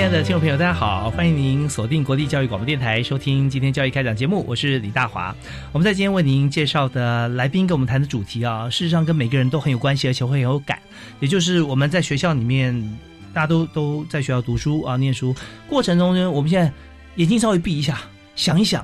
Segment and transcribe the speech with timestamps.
[0.00, 1.10] 亲爱的听众朋友，大家好！
[1.10, 4.42] 欢迎您锁定国立教育广播电台，收听今天教育开讲节目。
[4.48, 5.36] 我是李大华。
[5.72, 10.78] 我们在今天为您介绍的来宾跟我们谈的主题啊，事实上跟每个人都很有关系，而且会很有感。
[11.20, 12.98] 也就是我们在学校里面，
[13.34, 15.36] 大家都都在学校读书啊，念书
[15.68, 16.72] 过程中呢，我们现在
[17.16, 18.00] 眼睛稍微闭一下，
[18.34, 18.82] 想一想，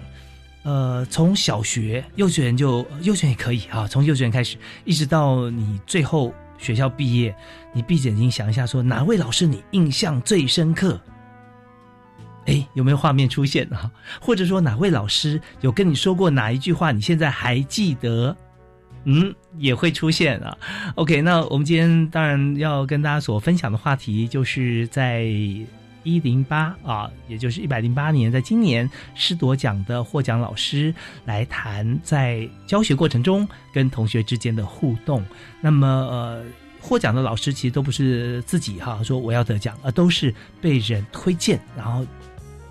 [0.64, 6.34] 呃，从小学、幼稚园就幼稚园也可以啊，从幼稚园开始，一直到你最后。
[6.58, 7.34] 学校毕业，
[7.72, 11.00] 你闭着眼睛想一下，说哪位老师你印象最深刻？
[12.46, 13.90] 哎，有没有画面出现啊？
[14.20, 18.36] 或者说哪位老师有跟你说过哪一句话，你现在还记得？
[19.08, 20.56] 嗯，也会出现啊。
[20.96, 25.24] OK，那我们今天当然要跟大家所分享的话题，就是在
[26.06, 35.24] 一零八啊，也就是一百零八年，在今年师铎奖的获奖老师来谈在教学过程中跟同学之间的互动。
[35.60, 36.44] 那么，呃，
[36.80, 42.06] 获奖的老师其实都不是自己哈说我要得奖，而都是被人推荐，然后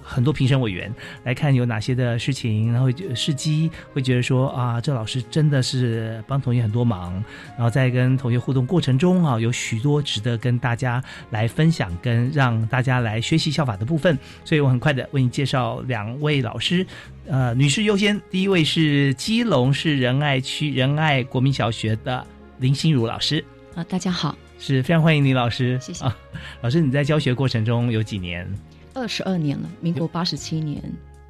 [0.05, 7.13] 很多评审委员来看有哪些的事情，然后事机会觉得说啊，这老师真的是帮同学很多忙，
[7.57, 14.17] 然后在跟同学互动过程中啊，有许多值得跟大家来分享跟让大家来学习效法的部分。
[14.43, 16.85] 所以我很快的为你介绍两位老师，
[17.27, 22.25] 呃，女士优先，第一位是基隆市仁爱区仁爱国民小学的。
[22.59, 23.43] 林心如老师
[23.75, 26.17] 啊，大家好，是非常欢迎林老师，谢谢啊。
[26.61, 28.47] 老师，你在教学过程中有几年？
[28.95, 30.81] 二十二年了，民国八十七年。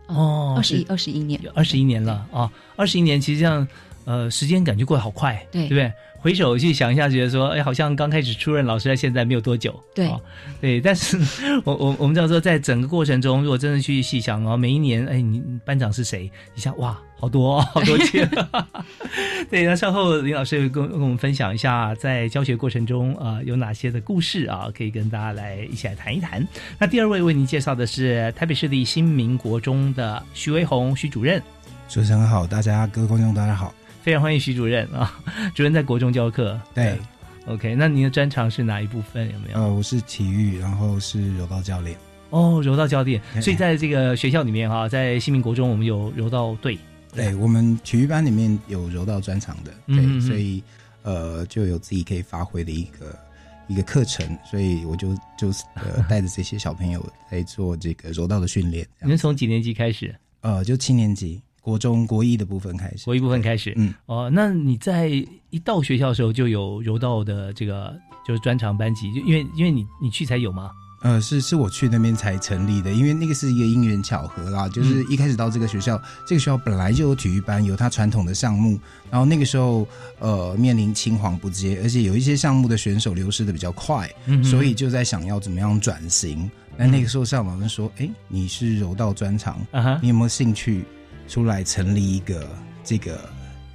[0.07, 3.67] 哦，二十一二十一年，二十一年了啊，二十一年，其实这样
[4.05, 5.91] 呃，时间感觉过得好快，对对不对？
[6.19, 9.79] 回首去想一下，觉得说，哎，好像刚开始出任老师到，现在没有多久。
[9.93, 10.09] 对，
[10.59, 10.81] 对。
[10.81, 11.19] 但是，
[11.63, 16.31] 我我我们知道说，在整个过程中，如果真的去细想哦，每一年，哎，你班长是谁？
[16.55, 18.27] 一下哇，好多好多届。
[19.51, 26.43] 对，那稍后林老师会跟跟我们分享一下，在教学过程中啊，有哪些的故事啊，可以跟大家来一起来谈一谈。
[26.79, 31.39] 那第二位为您介绍的是台北市立新民国中的徐维宏徐主任。
[31.87, 33.71] 主持人好，大家各位观众大家好。
[34.05, 35.19] 非常欢迎徐主任啊！
[35.55, 36.95] 主任在国中教课，对
[37.47, 37.73] ，OK。
[37.73, 39.27] 那您的专长是哪一部分？
[39.33, 39.57] 有没有？
[39.57, 41.97] 呃，我是体育，然后是柔道教练。
[42.29, 43.19] 哦，柔道教练。
[43.41, 46.77] 所以在这个学校里面哈，在新民国中，我们有柔道队。
[47.15, 50.61] 对，我们体育班里面有柔道专长的，对，所以
[51.01, 53.19] 呃，就有自己可以发挥的一个
[53.67, 54.37] 一个课程。
[54.45, 58.87] 所以我就就呃带着这些小朋友在做这个柔道的训练。
[59.01, 60.15] 你们从几年级开始？
[60.41, 61.41] 呃，就七年级。
[61.65, 65.07] 国中国一的部分开始，国一部分开始，嗯，哦，那你在
[65.49, 67.91] 一到学校的时候就有柔道的这个
[68.23, 70.69] 就是专长班级，就因为因为你你去才有吗？
[71.01, 79.87] 呃，是是我去那边才成立的，因为那个是一个因缘巧合啦，就是一开始到这个学校，这个学校本来就有体育班，有它传统的项目，然后那个时候
[80.19, 84.07] 呃面临青黄不接，而且有一些项目的选手流失的比较快，
[84.43, 86.49] 所以就在想要怎么样转型。
[86.77, 89.59] 那那个时候上网说，哎，你是柔道专长，
[89.99, 90.83] 你有没有兴趣？
[91.27, 92.47] 出来成立一个
[92.83, 93.29] 这个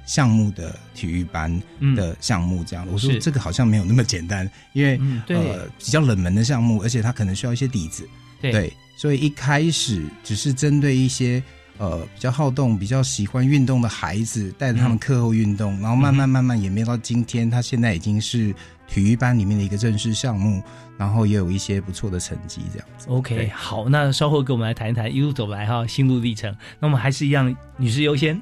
[0.05, 1.61] 项目的体育班
[1.95, 2.87] 的项目，这样。
[2.91, 8.07] 我说这个好像没有那么简单，因为呃比较冷门的项目，而且它可能需要一些底子，
[8.41, 11.41] 对，所以一开始只是针对一些
[11.77, 18.53] 呃比较好动、比较喜欢运动的孩子，带着他们课后运动，然后慢慢慢慢演变到今天，他现在已经是。
[18.93, 20.61] 体育班里面的一个正式项目，
[20.97, 23.07] 然后也有一些不错的成绩，这样子。
[23.09, 26.53] OK，好，那稍后跟我们来谈一谈一路走来哈心路历程。
[26.77, 28.41] 那我们还是一样，女士优先，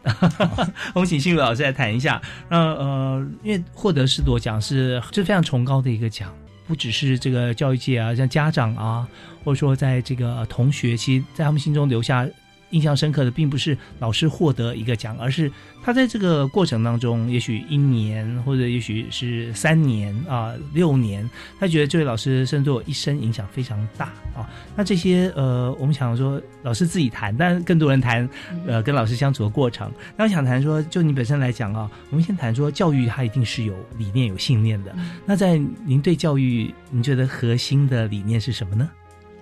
[0.96, 2.20] 我们请心如老师来谈一下。
[2.50, 6.34] 那呃，因为获得师铎奖是这非常崇高的一个奖，
[6.68, 9.08] 不只是这个教育界啊，像家长啊，
[9.44, 12.28] 或者说在这个同学，其实在他们心中留下
[12.72, 15.52] 印象深刻的，并不是老师获得一个奖，而是
[15.84, 21.28] 他在这个过程当中，也许一年或者也许是三年啊六年，
[21.60, 24.50] 他觉得这位老师甚至对我一生影响非常大啊。
[24.76, 28.28] 那这些呃，我们想说老师自己谈，但更多人谈
[28.68, 29.92] 呃跟老师相处的过程。
[30.16, 34.96] 那我想谈说，就你本身来讲啊，我们先谈说教育它一定是有理念、有信念的。
[35.26, 38.90] 那在您对教育，您觉得核心的理念是什么呢？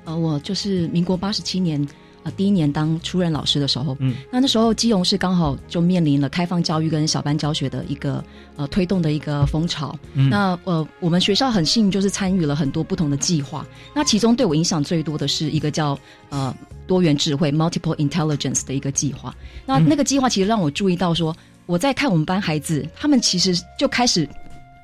[0.06, 1.86] 呃，我就是民国八十七年。
[2.32, 8.24] 第一年当初任老师的时候，嗯，那那时候基隆市刚好就面临了开放教育跟小班教学的一个
[8.56, 9.98] 呃推动的一个风潮。
[10.14, 13.66] 那呃，我们学校很幸运，就是参与了很多不同的计划。
[13.94, 15.98] 那其中对我影响最多的是一个叫
[16.30, 19.36] 呃多元智慧 （Multiple Intelligence） 的一个计划。
[19.66, 21.36] 那那个计划其实让我注意到，说
[21.66, 24.28] 我在看我们班孩子，他们其实就开始。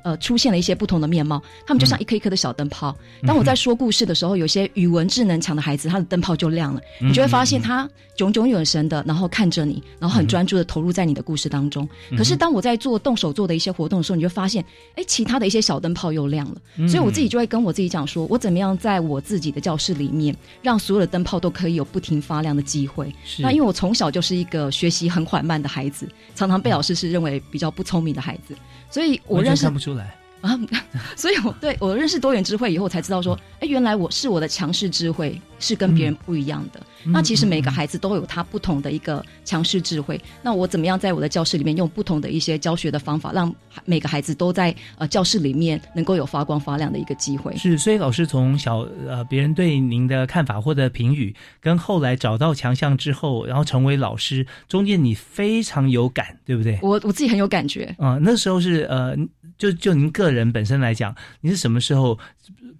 [0.03, 2.95] 呃，出现了一些不同的面貌，他们就像一颗一颗的小灯泡。
[3.25, 6.81] 当我在说故事的时候，有些语文智能强的孩子，他的灯泡就亮了。
[6.99, 11.87] 你就会发现他炯炯有神的，然后看着你，然后很专注的投入在你的故事当中。
[12.17, 14.63] 可是当我在做动手做的一些活动的时候，你就发现，
[14.95, 16.87] 哎，其他的一些小灯泡又亮了。
[16.87, 23.13] 所以我自己就会跟我自己讲说，我怎么样在我自己的教室里面，让所有的灯泡都可以有不停发亮的机会。
[23.39, 28.53] 那因为我从小就是一个学习很缓慢的孩子，常常被老师是认为比较不聪明的孩子。
[28.93, 30.59] 所以我认识看不出来啊，
[31.17, 35.41] 所以我对我认识多元智慧以后，才知道说，哎，原来我是我的强势智慧。
[35.63, 36.81] 是跟别人不一样的。
[37.05, 40.19] 那其实每个孩子都有他不同的一个强势智慧。
[40.41, 43.53] 那我怎么样在我的教室里面用不同的一些教学的方法，让
[43.85, 47.55] 每个孩子都在呃教室里面能够有发光发亮的一个机会？
[47.57, 56.79] 是，所以老师从小呃别人对您的看法或者评语，跟后来找到强项之后，然后成为老师，中间你非常有感，对不对？
[56.81, 58.17] 我我自己很有感觉啊。
[58.21, 59.15] 那时候是呃，
[59.57, 62.17] 就就您个人本身来讲，你是什么时候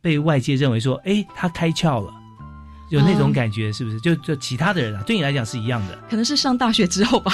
[0.01, 2.22] 被外界认为说，哎，他开窍了？
[2.93, 3.99] 有那种感觉是不是？
[3.99, 5.97] 就就其他的人啊，对你来讲是一样的。
[6.07, 7.33] 可能是上大学之后吧。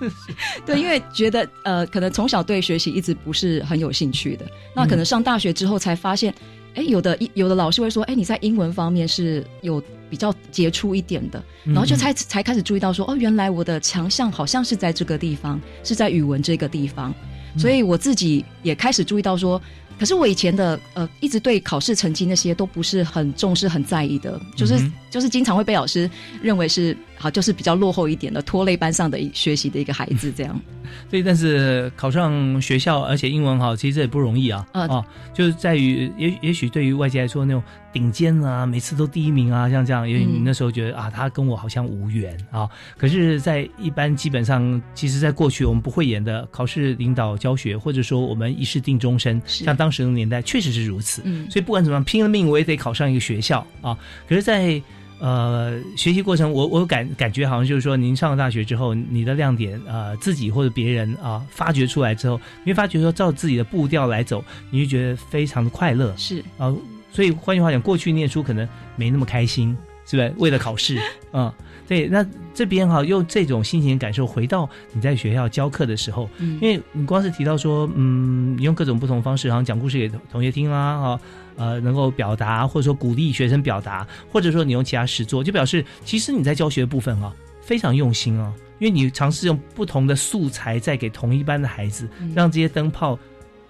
[0.66, 4.44] 对，因为觉得呃，可能从小对学习一直不是很有兴趣的。
[4.76, 6.34] 那可能上大学之后才发现，
[6.74, 11.42] 哎，有的有的老师会说，哎，你在英文方面是有比较杰出一点的。
[11.64, 17.14] 然后就才才开始注意到说，哦，原来我的强项好像是在这个地方，是在语文这个地方。
[17.56, 19.58] 所以我自己也开始注意到说。
[19.98, 24.74] 可是我以前的呃，一直对考试成绩那些都不是很重视、很在意的，就是
[25.10, 26.10] 就是经常会被老师
[26.42, 30.60] 认为是好，就是比较落后一点的，拖累班上的学习的一个孩子这样。
[31.08, 34.66] 对，但是考上学校，而且英文好，其实也不容易啊。
[34.72, 42.68] 啊，就是在于也也许对于外界来说，那种顶尖啊，每次都第一名啊，像这样，因为你那时候觉得啊，他跟我好像无缘啊。
[42.98, 51.22] 可是，在一般基本上，其实，在过去我们不会演的考试领导教学，或者说我们一试定终身，像当时的年代确实是如此。
[51.24, 53.96] 嗯，所以不管怎么样，拼了命我也得考上一个学校啊。
[54.28, 54.82] 可是，在
[55.22, 66.12] 呃，学习过程，我我感感觉好像就是说，您上了大学之后，你的亮点，呃，自己或者别人啊，发掘出来之后，你会发觉说，照自己的步调来走，你就觉得非常的快乐。
[66.16, 66.74] 是啊，
[67.12, 70.34] 所以换句话讲，过去念书可能没那么开心，是不是？
[70.38, 70.98] 为了考试，
[71.32, 71.52] 嗯，
[71.86, 72.08] 对。
[72.08, 81.20] 那这边哈，用这种心情感受回到你在学校教课的时候，因为你光是提到说，嗯，你用各种不同方式，好像讲故事给同学听啦，哈。
[81.56, 93.18] 呃，能够表达或者说鼓励学生表达，或者说你用其他实作，就表示其实你在教学部分啊非常用心啊，因为你尝试用不同的素材在给同一班的孩子，让这些灯泡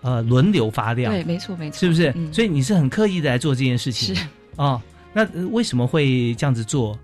[0.01, 1.13] 呃轮流发亮。
[1.13, 2.15] 对，没错，没错，是不是？
[2.33, 4.15] 所以你是很刻意的来做这件事情。
[4.15, 4.27] 是
[4.57, 6.99] 啊，那为什么会这样子做？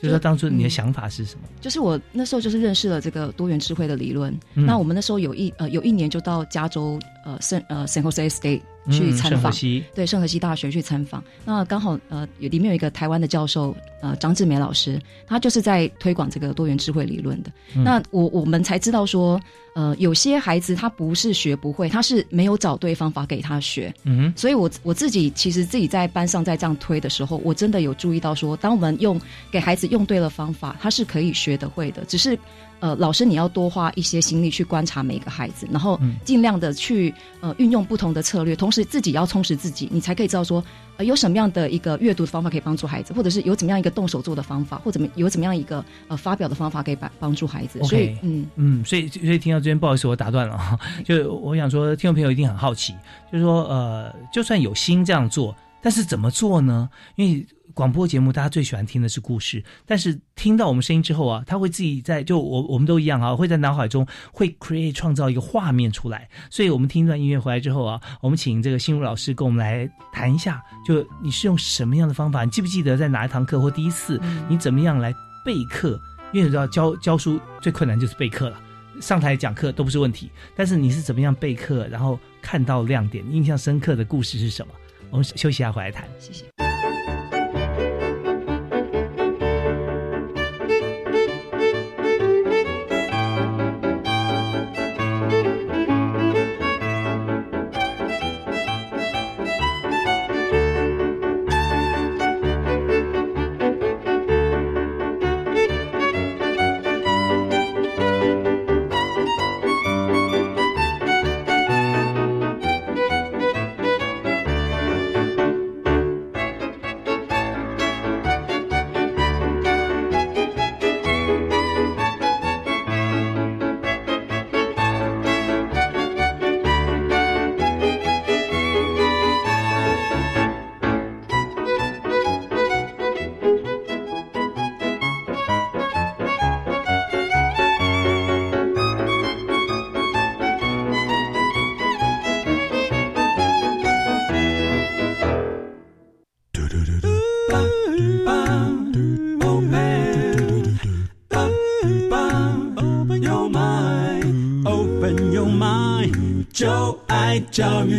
[0.00, 1.48] 就是说当初你的想法是什么？
[1.60, 4.32] 就是我那时候就是认识了这个多元智慧的理论。
[4.54, 8.60] 那我们那时候有一呃有一年就到加州呃圣呃 San Jose State。
[8.90, 9.52] 去参访，
[9.94, 11.22] 对圣何西大学去参访。
[11.44, 17.50] 那刚好呃，有里面有一个台湾的教授呃，张志梅老师，他就是在推广这个多元智慧理论的。
[17.74, 19.40] 那我我们才知道说，
[19.74, 23.92] 呃，有些孩子他不是学不会，他是没有找对方法给他学。
[24.04, 29.20] 嗯，所以我我自己其实自己在班上在这样推的时候，我真的有注意到说，当我们用
[29.50, 32.38] 给孩子用对了方法，他是可以学得会的，只是。
[32.80, 40.62] 呃，老师，你要多花一些心力去观察每一个孩子，然后尽量的去呃运用不同的策略，同时自己要充实自己，你才可以知道说，
[40.96, 47.82] 呃，有什么样的一个阅读的方法可以帮助孩子，或者是有怎么样一个动手做的方法，或怎么有怎么样一个呃发表的方法可以帮帮助孩子。
[47.82, 52.94] 所以，嗯嗯，所以所以听到这边，不好意思，我打断了哈，就我想说，听众朋友一定很好奇，
[53.32, 56.88] 就是说，呃，就算有心这样做，但是怎么做呢？
[57.16, 57.44] 因为
[57.78, 66.28] 广播节目，大家最喜欢听的是故事，但是听到我们声音之后啊，他会自己在就我我们都一样啊，会在脑海中会 create 创造一个画面出来。
[66.50, 72.42] 所以我们听一段音乐回来之后啊，我们请这个心如老师跟我们来谈一下，就你是用什么样的方法？
[72.42, 75.90] 你记不记得在哪一堂课或第一次你怎么样来备课？
[76.32, 78.60] 因为你知道教教书最困难就是备课了，
[79.00, 84.74] 上台讲课都不是问题，但是你是怎么样备课，然后看到亮点，印象深刻的故事是什么？
[85.10, 86.08] 我 们休息一下回来谈。
[86.18, 86.67] 谢谢。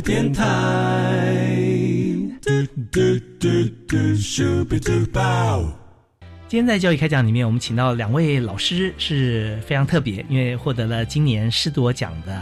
[0.01, 1.25] 电台。
[6.47, 12.38] 今天在教育开讲里面，我们请到两位老师是非常特别，因为获得了今年师铎奖的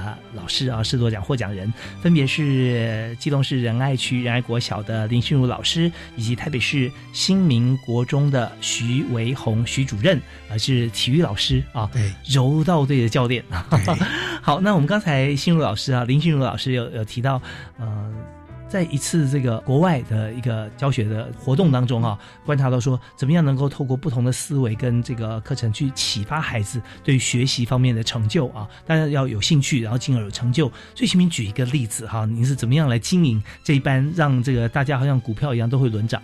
[0.47, 10.17] 老师啊，师铎奖获奖人分别是基隆市仁爱区仁爱国小的林心如老师，以及台北市新民国中的徐维宏徐主任，
[10.49, 13.43] 啊，是体育老师啊，对，柔道队的教练。
[14.41, 17.41] 好，那我们刚才心如老师啊，林心如老师有有提到，
[17.77, 18.37] 呃。
[18.67, 30.71] 在一次这个国外的一个教学的活动当中啊，观察到说怎么样能够透过不同的思维跟这个课程去启发孩子对学习方面的成就啊，当然要有兴趣，然后进而有成就。
[30.93, 36.21] 最前面举一个例子哈，您是怎么样来经营这一班，让这个大家好像股票一样都会轮涨？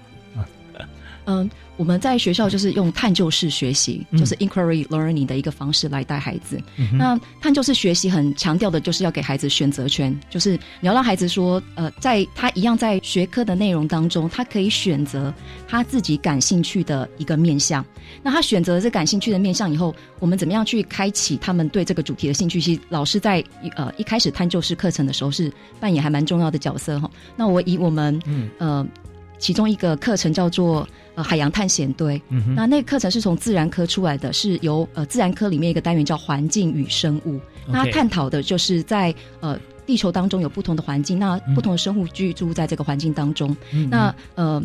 [1.25, 1.49] 嗯。
[1.75, 6.61] 我们在学校就是用探究式学习，就是 inquiry learning 的一个方式来带孩子。
[6.91, 10.51] 那探究式学习很强调的就是要给孩子选择权，就是
[10.81, 15.33] 你要让孩子说，呃，在他一样在学科的内容当中，他可以选择
[15.67, 17.83] 他自己感兴趣的一个面向。
[18.21, 22.61] 那他选择这感兴趣的面向以后，我们怎么样去开启他们对这个主题的兴趣？
[22.61, 23.43] 其实老师在
[23.75, 27.09] 呃一开始探究式课程的时候是扮演还蛮重要的角色哈。
[27.35, 28.85] 那我以我们嗯呃
[29.43, 30.87] 其中一个课程叫做。
[31.15, 32.19] 呃，海洋探险队，
[32.55, 43.55] 那那个课程是从自然科出来的，是由呃自然科里面一个单元叫环境与生物，那探讨的就是在呃地球当中有不同的环境，那不同的生物居住在这个环境当中，
[43.91, 44.59] 那呃。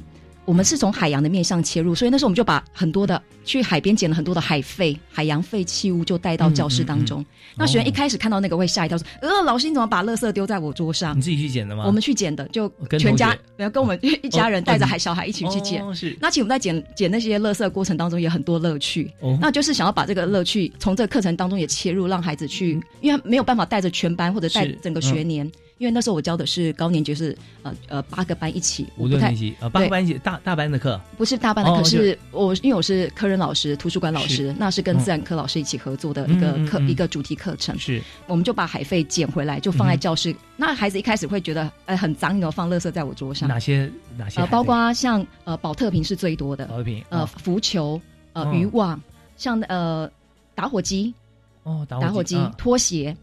[0.48, 7.22] 我们是从海洋的面向切入，所以那时候我们就把很多的去海边捡了很多的海废、海洋废弃物，就带到教室当中。
[7.54, 11.84] 那学员一开始看到那个会吓一跳，说：“呃，老师你怎么把垃圾丢在我桌上？”你自己去捡的吗？
[11.86, 12.66] 我们去捡的，就
[12.98, 15.84] 全家要跟我们一家人带着孩小孩一起去捡。
[15.94, 16.16] 是。
[16.18, 19.12] 那其实我们在捡捡那些垃圾过程当中也很多乐趣。
[19.20, 19.36] 哦。
[19.42, 25.50] 那就是想要把这个乐趣从这个课程当中也切入，让孩子去，因为没有办法带着全班或者带整个学年。
[25.78, 37.78] 因为那时候我教的是高年级，是呃呃八个班一起，五六年级呃八个班一起大大班的课，不是大班的课，是我因为我是科任老师、图书馆老师，那是跟自然科老师一起合作的一个课一个主题课程。
[37.78, 40.34] 是，我们就把海费捡回来，就放在教室。
[40.56, 43.48] 那孩子一开始会觉得，呃很脏，你要放垃圾在我桌上。
[43.48, 44.40] 哪些哪些？
[44.40, 48.00] 呃，包括像呃保特瓶是最多的，保特瓶呃浮球
[48.32, 49.00] 呃渔网，
[49.36, 50.10] 像呃
[50.56, 51.14] 打火机
[51.62, 53.16] 哦打火机拖鞋。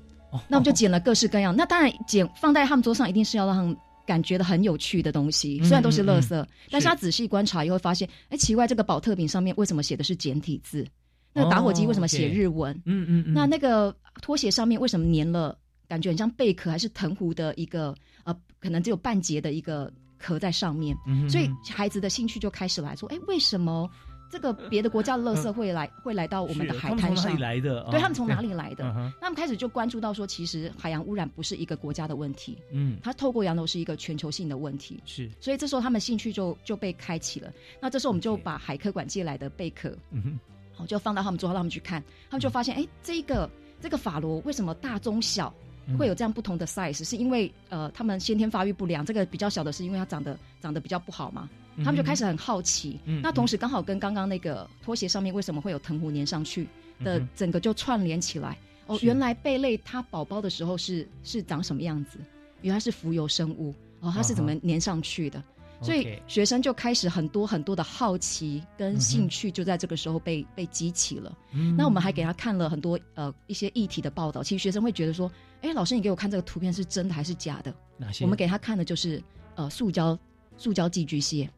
[0.48, 1.56] 那我们就捡了各式各样。
[1.56, 5.60] 那当然，捡放在他们桌上，一定是要让他们感觉的很有趣的东西。
[5.60, 10.86] 虽然都是垃圾，但是他仔细观察以后发现，哎，奇怪，这个保特瓶上面为什么写的是简体字？
[11.34, 12.74] 那个打火机为什么写日文？
[12.86, 13.34] 嗯嗯嗯。
[13.34, 15.58] 那那个拖鞋上面为什么粘了？
[15.88, 20.98] 感觉很像贝壳还是藤壶的一个呃，可能只有半截的一个壳在上面。
[21.30, 23.90] 所以孩子的兴趣就开始来说，哎，为什么？
[24.30, 27.84] 这个别的国家的垃圾会来会来到我们的海滩上，来的？
[27.92, 28.84] 对他们从哪里来的？
[29.22, 35.00] 他们开始就关注到说，其实海洋污染不是一个国家的问题，嗯，它透过洋流是一个全球性的问题。
[35.06, 37.52] 是，所以这时候他们兴趣就就被开启了。
[37.80, 40.40] 那这时候我们就把海科馆借来的贝壳，嗯
[40.74, 45.54] 好就放到他们桌上，让他们去看，他们就发现，哎，这个这个法螺为什么大中小
[45.98, 47.08] 会有这样不同的 size？
[47.08, 51.48] 是因为呃，他们先天发育不良，这个比较小的是因为它长得长得比较不好嘛。
[51.84, 56.68] 他们就开始很好奇，那同时刚好跟刚刚那个拖鞋上面为什么会有藤壶粘上去
[57.04, 58.58] 的整个就串联起来。
[58.88, 62.20] 哦，原来贝类它宝宝的时候是是长什么样子？
[62.62, 65.44] 原来是浮游生物哦，它是怎么粘上去的？
[65.82, 71.38] 所以学生就开始很多很多的好奇跟兴趣，就在这个时候被被激起了。
[71.78, 75.30] 那我们还给他看了很多呃一些议题的报道，其实学生会觉得说，
[75.62, 77.76] 哎，老师你给我看这个图片是真的还是假的？
[78.22, 79.22] 我们给他看的就是
[79.56, 80.18] 呃塑胶
[80.58, 81.50] 塑胶寄居蟹。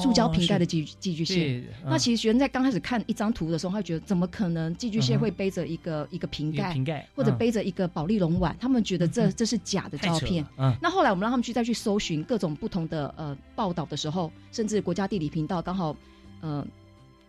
[0.00, 8.56] 塑胶瓶盖的寄寄居蟹，那其实学生在刚开始看一张图的时候，他会觉得怎么可能寄居蟹会背着一个一个瓶盖，瓶盖或者背着一个保利龙碗？
[8.60, 10.46] 他们觉得这这是假的照片。
[10.80, 15.96] 那后来我们让他们去再去搜寻各种不同的呃报道的时候，甚至国家地理频道刚好
[16.40, 16.64] 呃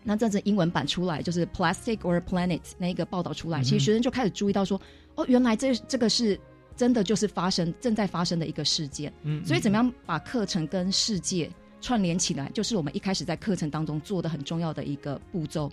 [0.03, 4.79] 那阵子英文版出来，就是 Plastic or Planet 那一个报道出来，其实学生就开始注意到说，
[5.15, 6.39] 哦，原来这这个是
[6.75, 9.11] 真的就是发生正在发生的一个事件。
[9.23, 11.49] 嗯，所以怎么样把课程跟世界？
[11.81, 15.69] 串联起来，就是我们一开始在课程当中做的很重要的一个步骤。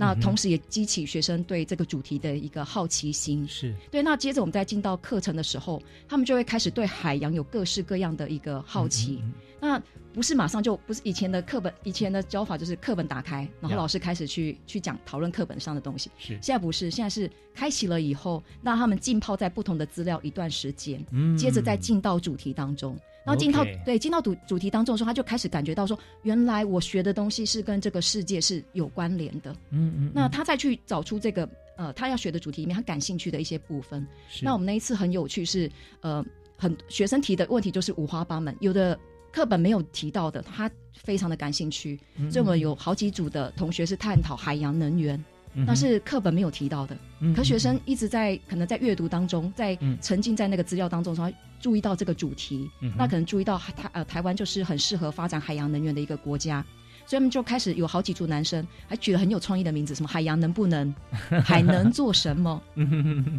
[0.00, 3.44] 那同时也激起学生对这个主题的一个好奇心。
[3.48, 4.00] 是对。
[4.00, 9.20] 那接着我们在进到课程的时候，他们就会开始对海洋有各式各样的一个好奇。
[9.60, 9.82] 那
[10.14, 16.08] 不是马上就不是以前的课本，以前的教法就是课本打开，然后老师开始去去讲讨论课本上的东西。
[16.16, 16.28] 是。
[16.40, 21.04] 现在不是，现在是开启了以后，让他们浸泡在不同的资料一段时间，
[21.36, 22.96] 接着再进到主题当中。
[23.28, 29.52] 然后进到对进到主主题当中的时候，他就开始感觉到说，原来我学的东西是跟这个世界是有关联的。
[29.70, 30.12] 嗯嗯。
[30.14, 34.06] 那他再去找出这个呃，他要学的主题里面他感兴趣的一些部分。
[34.40, 35.70] 那我们那一次很有趣，是
[36.00, 36.24] 呃，
[36.56, 38.98] 很学生提的问题就是五花八门，有的
[39.30, 42.00] 课本没有提到的，他非常的感兴趣。
[42.30, 45.22] 所以我们有好几组的同学是探讨海洋能源。
[45.66, 46.96] 那是课本没有提到的，
[47.34, 51.28] 可学生一直在可能在阅读当中，在沉浸在那个资料当中，说
[51.60, 56.64] 注意到这个主题，那可能注意到台呃台湾就是很适合发展海洋能源的一个国家，
[57.06, 60.94] 所以他们就开始有好几组男生还取了很有创意的名字，什么海洋能不能，
[61.44, 62.62] 海能做什么？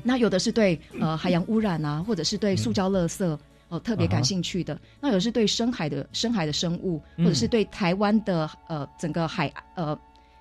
[0.04, 3.38] 那有的是对呃海洋污染啊，或者是对塑胶垃圾
[3.70, 9.98] 哦特别感兴趣的，那有的是对深海的深海的生物，或者是对台湾的呃整个海呃。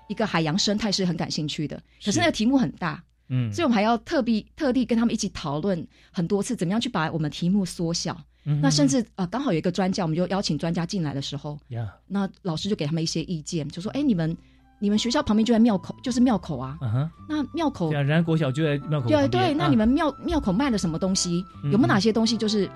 [0.09, 8.17] 一个海洋生态是很感兴趣的，可是那个题目很大，嗯，所以我们还要特地特地跟他们一起讨论很多次，怎么样去把我们题目缩小。
[8.61, 11.59] 那甚至呃，刚好有一个专家，我们就邀请专家进来的时候，
[12.07, 14.35] 那老师就给他们一些意见，就说：“哎，你们
[14.79, 16.75] 你们学校旁边就在庙口，就是庙口啊，
[17.27, 21.45] 那庙口，然后国小就在庙口，对对，那你们庙庙口卖的什么东西？
[21.65, 22.67] 有没有哪些东西就是？”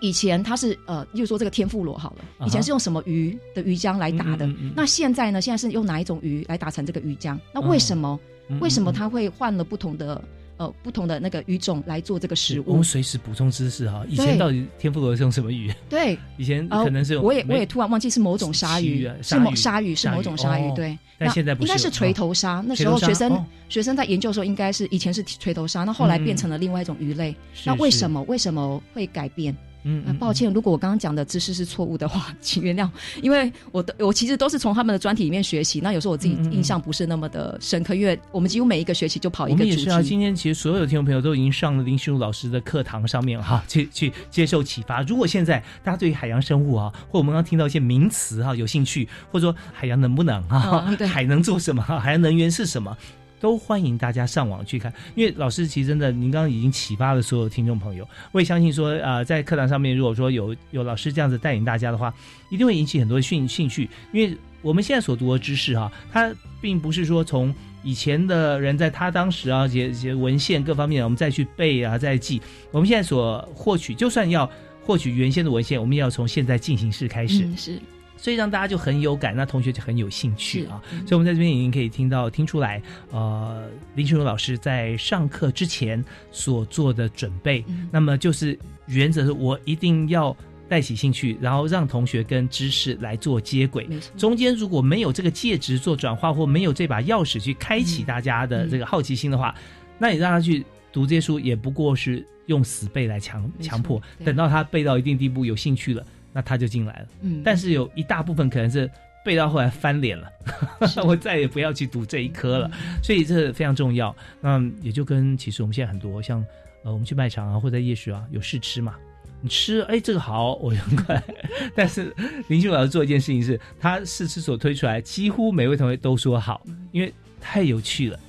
[0.00, 4.46] 以前它是呃，就说这个天妇罗好了，以前是用什么鱼的鱼浆来打的？
[4.74, 5.40] 那现在呢？
[5.40, 7.38] 现在是用哪一种鱼来打成这个鱼浆？
[7.54, 8.18] 那为什么？
[8.60, 10.22] 为什么他会换了不同的
[10.56, 12.64] 呃不同的那个鱼种来做这个食物？
[12.66, 14.04] 我们随时补充知识哈。
[14.08, 15.72] 以前到底天妇罗是用什么鱼？
[15.88, 17.22] 对， 以前可能是用。
[17.22, 20.74] 我也我也突然忘记是某种鲨鱼，是某鲨鱼是某种鲨鱼。
[20.74, 22.62] 对，但现在应该是锤头鲨。
[22.66, 27.34] 那时候学生学生在研究的时候，应该是以前是锤头鲨，那后来变成了另外一种鱼类。
[27.64, 29.54] 那为什么为什么会改变？
[29.88, 32.90] 嗯，抱歉，如果我刚刚讲的知识是错误的话， 请原谅，
[33.22, 39.70] 因为我的我其实都是从他们的专题里面学习，那有时候我自己印象不是那么的深刻，因为我们几乎每一个学期就跑一个主题。
[39.70, 45.02] 也是啊，今天其实所有听众朋友都已经上了林旭如老师的课堂上面哈，去去接受启发。
[45.02, 52.96] 如果现在大家对于海洋生物啊，或我们刚刚听到一些名词啊有兴趣，或者说海洋能不能啊，海能做什么，海洋能源是什么？
[53.40, 58.08] 都欢迎大家上网去看，因为老师其实真的，您刚刚已经启发了所有听众朋友。
[58.32, 62.12] 我也相信说，呃，在课堂上面，如果说有有老师这样子带领大家的话，
[62.50, 63.88] 一定会引起很多兴兴趣。
[64.12, 72.40] 因为我们现在所读的知识哈，它并不是说从以前的人在他当时啊，些些文献各方面，我们再去背啊，再记。
[72.72, 74.50] 我们现在所获取，就算要
[74.82, 77.48] 获取原先的文献，我们也要从现在进行式开始。
[77.56, 77.78] 是。
[78.26, 80.82] 所以让大家就很有感，那同学就很有兴趣啊。
[81.06, 90.36] 所以我们在这边已经可以听到、听出来，呃，林春荣老师在上课之前所做的准备，那么就是原则是我一定要
[90.68, 93.88] 带起兴趣，然后让同学跟知识来做接轨。
[94.16, 99.54] 中间如果没有这个介质做转化，或没有这把钥匙去开启大家的这个好奇心的话，
[100.00, 104.02] 那你让他去读这些书，也不过是用死背来强强迫。
[104.24, 106.04] 等到他背到一定地步，有兴趣了。
[106.36, 108.90] 那他就进来了，嗯，但是有一大部分可能是
[109.24, 110.30] 背到后来翻脸了，
[111.02, 112.70] 我再也不要去读这一科了，
[113.02, 114.14] 所以这非常重要。
[114.42, 116.44] 那也就跟其实我们现在很多像
[116.84, 118.96] 呃，我们去卖场啊，或者夜市啊，有试吃嘛，
[119.40, 121.22] 你吃，哎，这个好，我很快。
[121.74, 122.14] 但是
[122.48, 128.20] 林俊老师做一件事情是，他试吃所推出来，几乎每位同学都说好，因为太有趣了。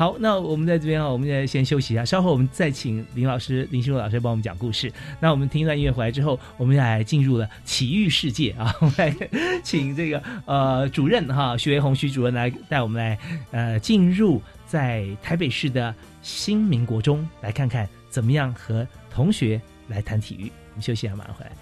[0.00, 4.90] 好，那我们在这边啊，我们在先休息一下，稍后我们再请林老师、林心如老师帮我们讲故事。
[5.20, 9.14] 那我们听一段音乐回来之后，我们来进入了体育世界啊， 我们来
[9.62, 13.18] 请这个呃主任哈徐维红徐主任来带我们来
[13.50, 20.44] 呃进入在台北市的新民国中，来看看怎么样和同学来谈体育。
[20.70, 21.52] 我们休息一下，马上回来。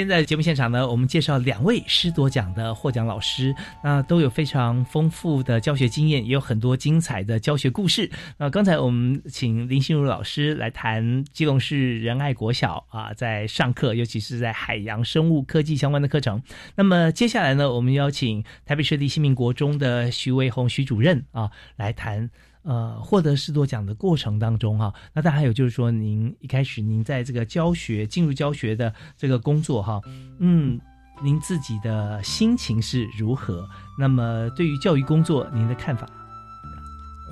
[0.00, 8.10] 现在节目现场呢，我们介绍两位师铎奖的获奖老师，那都有非常丰富的教学经验，也有很多精彩的教学故事。
[8.38, 16.42] 那刚才我们请林心如老师来谈基隆市仁爱国小啊，在上课，尤其是在海洋生物科技相关的课程。
[16.76, 22.30] 那么接下来呢，我们邀请台北市立新民国中的徐维宏徐主任啊，来谈。
[22.62, 30.00] 呃，获得士多奖的过程当中哈，那当然还有就是说，您一开始您在这个教学进入教学的这个工作哈，
[30.38, 30.78] 嗯，
[31.22, 33.66] 您自己的心情是如何？
[33.98, 36.06] 那么对于教育工作，您的看法？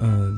[0.01, 0.33] 呃，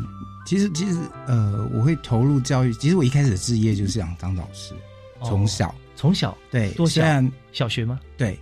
[0.44, 2.72] 其实其实呃，我会投入教育。
[2.74, 4.74] 其实我一开始的志业就是想当老师，
[5.22, 7.04] 从小从小对，多小？
[7.52, 8.00] 小学吗？
[8.16, 8.36] 对。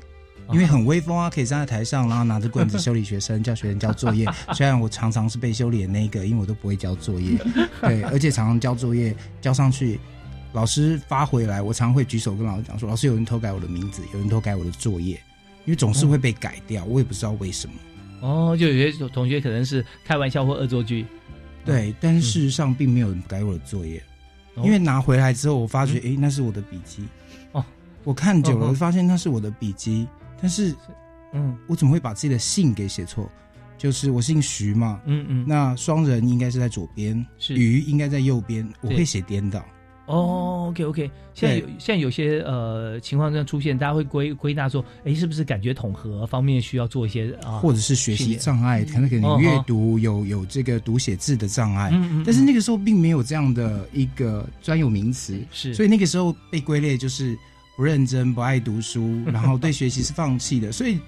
[0.52, 4.26] 因为很威风啊，可以站在台上，然后拿着棍子 修理学生，叫学生交作业。
[4.54, 7.38] 虽然我常常是被修理的那一个，因为我都不会交作业。
[7.82, 10.00] 对，而且常常交作业交上去，
[10.52, 15.20] 老师发回来，我常会举手跟老师讲说：“老师，有人偷改我的名字，有人偷改我的作业。”
[15.66, 17.74] 因为总是会被改掉，我也不知道为什么。
[18.22, 21.04] 哦，就有些同学可能是开玩笑或恶作剧。
[21.62, 24.02] 对，但是事实上并没有人改我的作业，
[24.56, 27.06] 因为拿回来之后，我发觉，哎，那是我的笔记。
[27.52, 27.62] 哦，
[28.02, 30.08] 我看久了，发现那是我的笔记。
[30.40, 30.74] 但是，
[31.32, 33.30] 嗯，我怎么会把自己的姓给写错？
[33.76, 37.54] 就是我姓徐嘛，嗯嗯，那双人应该是在左边，是。
[37.54, 39.64] 鱼应该在右边，我会写颠倒。
[40.06, 47.58] 哦，OK OK，现在有现在有些呃情况这样出现，大家会归归纳说，哎，是不是感觉统合方面需要做一些啊？
[47.58, 57.38] 或者是学习障碍，可能可能阅读有有这个读写字的障碍，嗯嗯，但是那个时候并没有这样的一个专有名词，是，所以那个时候被归类就是。
[57.78, 60.98] 不认真，不爱读书， 然后对学习是放弃的，所以，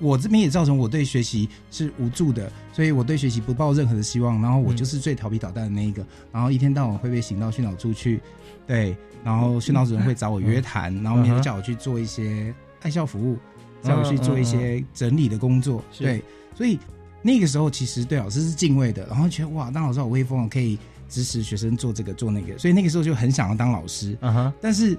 [0.00, 8.20] 我这边也造成我对学习是无助的，所以我对学习不抱任何的希望，然后我就是最调皮捣蛋的那一个，然后一天到晚会被请到训导处去，
[8.66, 13.38] 对，然后训导主任会找我约谈，然后每天叫我去做一些爱校服务，
[13.80, 16.20] 叫我去做一些整理的工作，对，
[16.56, 16.76] 所以
[17.22, 20.76] 那个时候其实对老师是敬畏的，然后觉得哇，当老师好威风，可以
[21.08, 24.98] 支持学生做这个做那个，所以那个时候就很想要当老师，嗯哼，但是。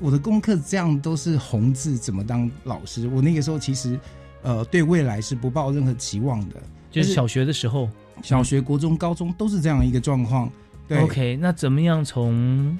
[0.00, 3.08] 我的功课这样都是红字，怎么当老师？
[3.08, 3.98] 我那个时候其实，
[4.42, 6.56] 呃，对未来是不抱任何期望的。
[6.90, 7.88] 就是小学的时候，
[8.22, 10.50] 小学、国中、高中都是这样一个状况。
[10.86, 12.78] 对，OK，那怎么样从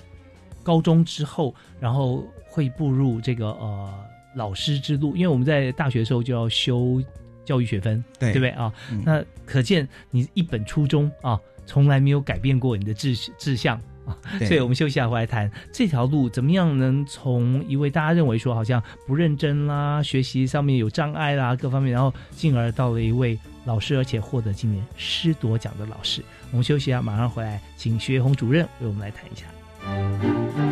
[0.62, 3.94] 高中之后，然后会步入这个呃
[4.35, 5.14] 老师之路？
[5.14, 7.02] 因为我们在大学的时候就要修
[7.44, 8.72] 教育学分，对对不对啊？
[9.04, 13.78] 那可见你一本初中啊，从来没有改变过你的志志向。
[14.47, 26.23] 所以，我们休息下回来谈这条路怎么样能从一位大家认为说好像不认真啦、学习上面有障碍啦各方面，然后进而到了一位老师，而且获得今年师铎奖的老师。
[26.51, 30.67] 我们休息下，马上回来，请薛红主任为我们来谈一下。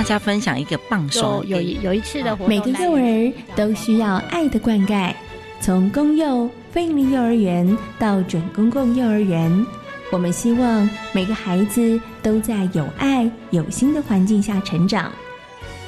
[0.00, 5.12] 大家分享一个棒手有有一次的活动，每个幼儿都需要爱的灌溉。
[5.60, 9.66] 从公幼、非营利幼儿园到准公共幼儿园，
[10.10, 15.12] 我们希望每个孩子都在有爱、有心的环境下成长。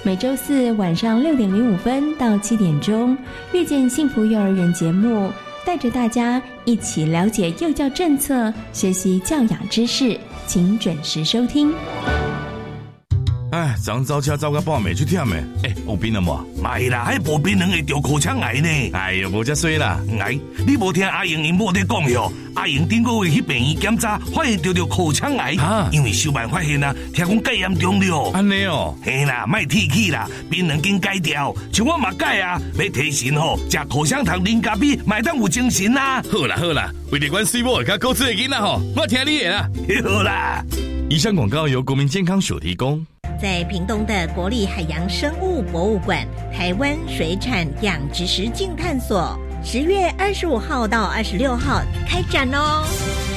[0.02, 3.16] 每周四晚上六点零五分到七点钟，
[3.54, 5.32] 《遇见幸福幼儿园》节目，
[5.64, 11.72] 带着大家一起了解幼教政策，学习教养知识，请准时收听。
[13.82, 16.38] 哎，昨走车走到半暝去忝的，哎，有病了无？
[16.62, 18.68] 没啦，还无病人会得口腔癌呢。
[18.92, 19.98] 哎呦，无遮衰啦！
[20.20, 22.32] 哎，你无听阿英因某在讲哟？
[22.54, 25.56] 阿英顶个月去病院检查，发现得着口腔癌，
[25.90, 28.30] 因为小办发现啊，听讲介严重了。
[28.32, 36.22] 安尼哦，嘿啦，卖提起啦，病人经改掉，像我嘛改啊，要提神吼，食口香糖、零咖啡，买当有精神啦。
[36.30, 39.68] 好啦好啦，为了关心我，甲高智的囡仔吼，我听你的啦。
[40.06, 40.64] 好啦，
[41.10, 43.04] 以上广告由国民健康署提供。
[43.42, 46.24] 在屏东的国立海洋生物博物馆
[46.56, 52.86] 台湾水产养殖实境探索，十月二十五号到二十六号开展哦，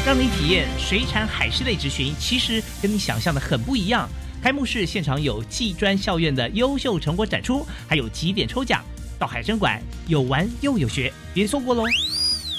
[0.06, 4.08] 让你体验水产海事类执询，其实跟你想象的很不一样。
[4.44, 8.84] 开幕式现场有技专校院的优秀成果展出，还有几点抽奖。
[9.18, 11.82] 到海参馆有玩又有学，别错过喽！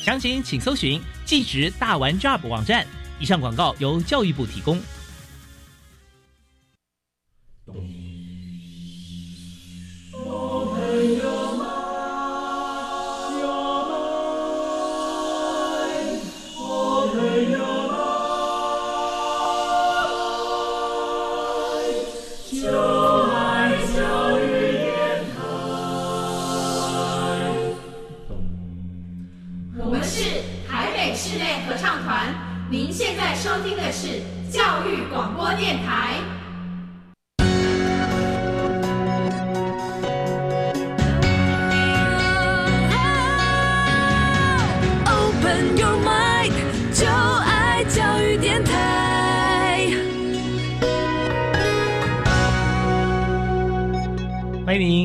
[0.05, 2.85] 详情请搜寻技职大玩 Job 网站。
[3.21, 4.81] 以上广告由教育部提供。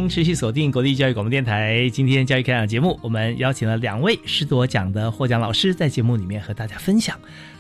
[0.10, 7.18] 持续锁定国立教育广播电台，今天教育开讲节目，我们邀请了两位师铎奖的获奖老师，在节目里面和大家分享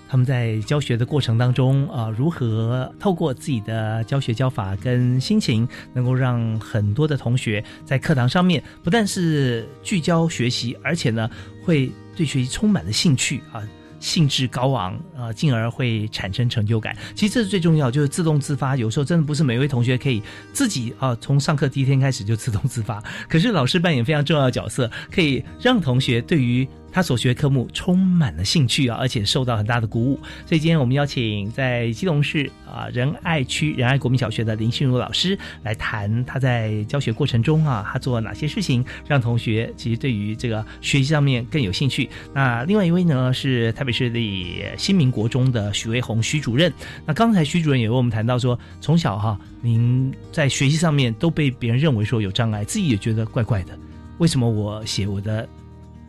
[0.09, 11.29] 他们在教学的过程当中啊，如何透过自己的教学教法跟心情，能够让很多的同学在课堂上面不但是聚焦学习，而且呢，
[11.63, 13.63] 会对学习充满了兴趣啊。
[14.01, 16.93] 兴致高昂啊，进而会产生成就感。
[17.15, 18.75] 其实这是最重要，就是自动自发。
[18.75, 23.01] 有时候真的不是每位同学可以自己啊，从上课第一天开始就自动自发。
[23.29, 26.67] 可是老师扮演非常重要的角色，可以让同学对于。
[26.91, 30.19] 他所学科目充满了兴趣啊，而且受到很大的鼓舞。
[30.45, 42.09] 所以今天我们邀请在基隆市啊仁爱区仁爱国民小学的林信如老师来谈他在教学过程中啊，他做了哪些事情，让同学其实对于这个学习上面更有兴趣。
[42.33, 46.71] 那另外一位呢是台北市立新民国中的许卫红许主任。
[47.05, 53.77] 那刚才许主任也为我们谈到说，从小哈您在学习上面都被别人认为说有障碍，自己也觉得怪怪的。
[54.17, 55.47] 为什么我写我的？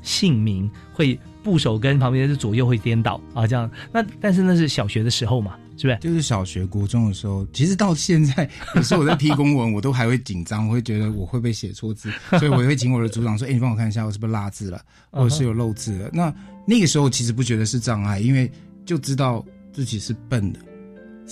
[0.02, 5.98] 姓名会部首跟旁边是左右会颠倒啊，这样那但是那是小学的时候嘛，是不是？
[6.00, 16.34] 就是小学、国中的时候，其实到现在，有时候我在批公文，我都还会紧张，我会觉得我会不会写错字，所以我会请我的组长说：“哎，你帮我看一下，我是不是落字了， 或者是有漏字了？”那
[16.66, 18.50] 那个时候其实不觉得是障碍，因为
[18.84, 20.60] 就知道自己是笨的。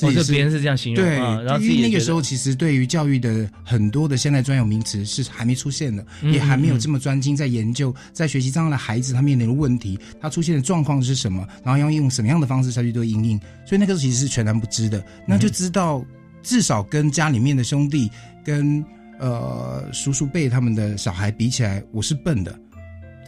[0.01, 16.05] 或者别人是这样形容，对，然后因为那个时候其实对于教育的很多的现在专有名词是还没出现的，也还没有这么专精在研究，在学习障碍的孩子他面临的问题，他出现的状况是什么，然后要用什么样的方式才去做应应，所以那个时候其实是全然不知的，那就知道
[16.43, 18.11] 至少跟家里面的兄弟
[18.45, 18.85] 跟
[19.19, 22.59] 呃叔叔辈他们的小孩比起来，我是笨的，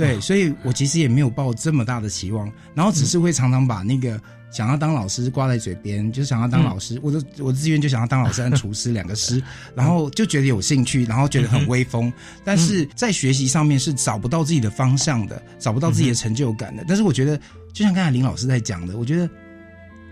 [0.06, 4.20] 对，所以我其实也没有抱这么大的期望，然后只是会常常把那个。
[4.52, 7.00] 想要当老师挂在嘴边，就是想要当老师。
[7.02, 9.42] 我的我的志愿就想要当老师和厨师两个师，
[9.74, 12.12] 然后就觉得有兴趣，然后觉得很威风。
[12.44, 16.84] 但是在学习上面是找不到自己的方向的，找不到自己的成就感的。
[16.86, 17.34] 但是我觉得，
[17.72, 19.26] 就像刚才林老师在讲的，我觉得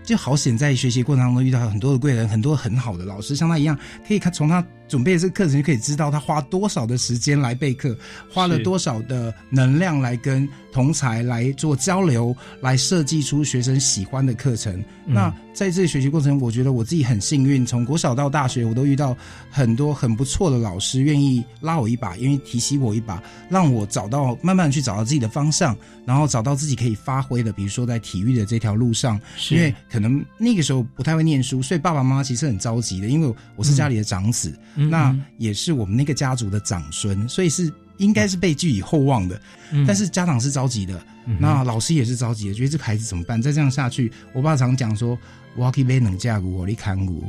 [0.03, 3.77] 就好险在学习过程当中遇到很多的贵人，很多很好的老师，像他一样，
[4.07, 4.65] 可以看从他。
[4.91, 7.97] 准备这个课程就可以知道他花多少的时间来备课，
[8.29, 14.83] 花了多少的能量来跟同才来做交流，来设计出学生喜欢的课程。
[15.05, 19.15] 那在这个学习过程，我觉得我自己很幸运，从国小到大学，我都遇到
[19.49, 25.75] 很多很不错的老师，愿意拉我一把，愿意提携我一把，让我找到慢慢去找到自己的方向，
[26.05, 27.53] 然后找到自己可以发挥的。
[27.53, 29.17] 比如说在体育的这条路上，
[29.51, 34.53] 因为可能那个时候不太会念书，所以爸爸妈妈其实很着急的，因为我是家里的长子。
[34.89, 39.39] 那也是我们那个家族的长孙，所以是应该是被寄予厚望的。
[39.85, 41.01] 但是家长是着急的，
[41.39, 43.41] 那老师也是着急的，觉得这个孩子怎么办？
[43.41, 45.17] 再这样下去，我爸常讲说
[45.55, 47.23] ：“我要去背冷架鼓，我去看鼓，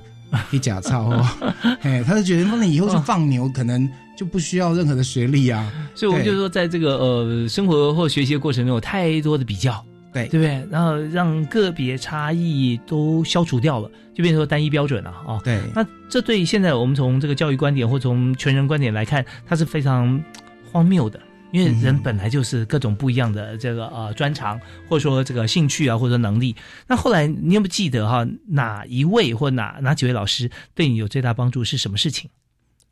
[0.51, 1.11] 去假操。
[1.83, 5.73] ”哎，他就觉得那你以后是放牛，可能就不需要任何的学历啊。
[5.95, 9.85] 所以我们就说，在这个呃生活或学习的过程中，有太多的比较。
[10.13, 10.69] 对对不对？
[10.71, 15.41] 然后让个别差异都消除掉了，就变成说单一标准了啊。
[15.43, 20.23] 对，那这对现在我们从这个教育观点或从全人观点来看，它是非常
[20.71, 21.19] 荒谬的，
[21.51, 26.55] 因为人本来就是各种不一样的这个呃专长，或者说这个兴趣啊，或者能力。
[26.87, 28.27] 那后来你有没有记得哈？
[28.49, 32.29] 哪一位或哪哪几位老师对你有最大帮助是什么事情？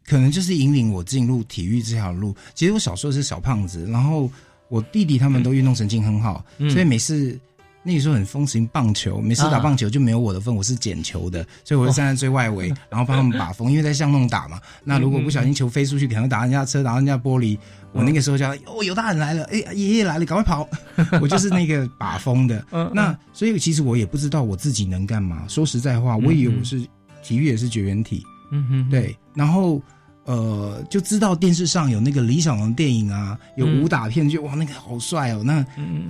[0.07, 2.35] 可能就是引领我进入体育这条路。
[2.55, 4.31] 其实我小时候是小胖子，然后。
[4.71, 7.39] 我弟弟他们都运动神经很好，所以每次
[7.83, 14.61] 那个时候很风行棒球，每次打棒球就没有我的份，我是捡球的，所以我就站在最外围，然后帮他们把风，因为在巷弄打嘛。
[14.85, 17.59] 那如果不小心球飞出去，可能打人家车，打人家玻璃。
[17.93, 20.69] 我那个时候叫哦，有大人来了，哎，爷爷来了，赶快跑！
[21.21, 22.65] 我就是那个把风的。
[22.95, 25.45] 那所以其实我也不知道我自己能干嘛。
[25.49, 26.81] 说实在话，我以为我是
[27.25, 28.23] 体育也是绝缘体。
[28.53, 29.83] 嗯哼，对，然后。
[30.27, 35.43] 呃，就知道电视上有那个李小龙电影啊，有武打片，就哇，那个好帅哦。
[35.43, 35.65] 那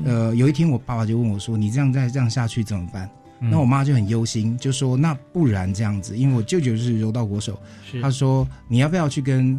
[0.05, 3.09] 呃，有一天我爸爸就问我说：“你这样再这样下去怎么办？”
[3.41, 7.59] 那我妈就很忧心，就说：“那不然这样子，因为我舅舅是柔道国手，
[8.03, 9.59] 他说你要不要去跟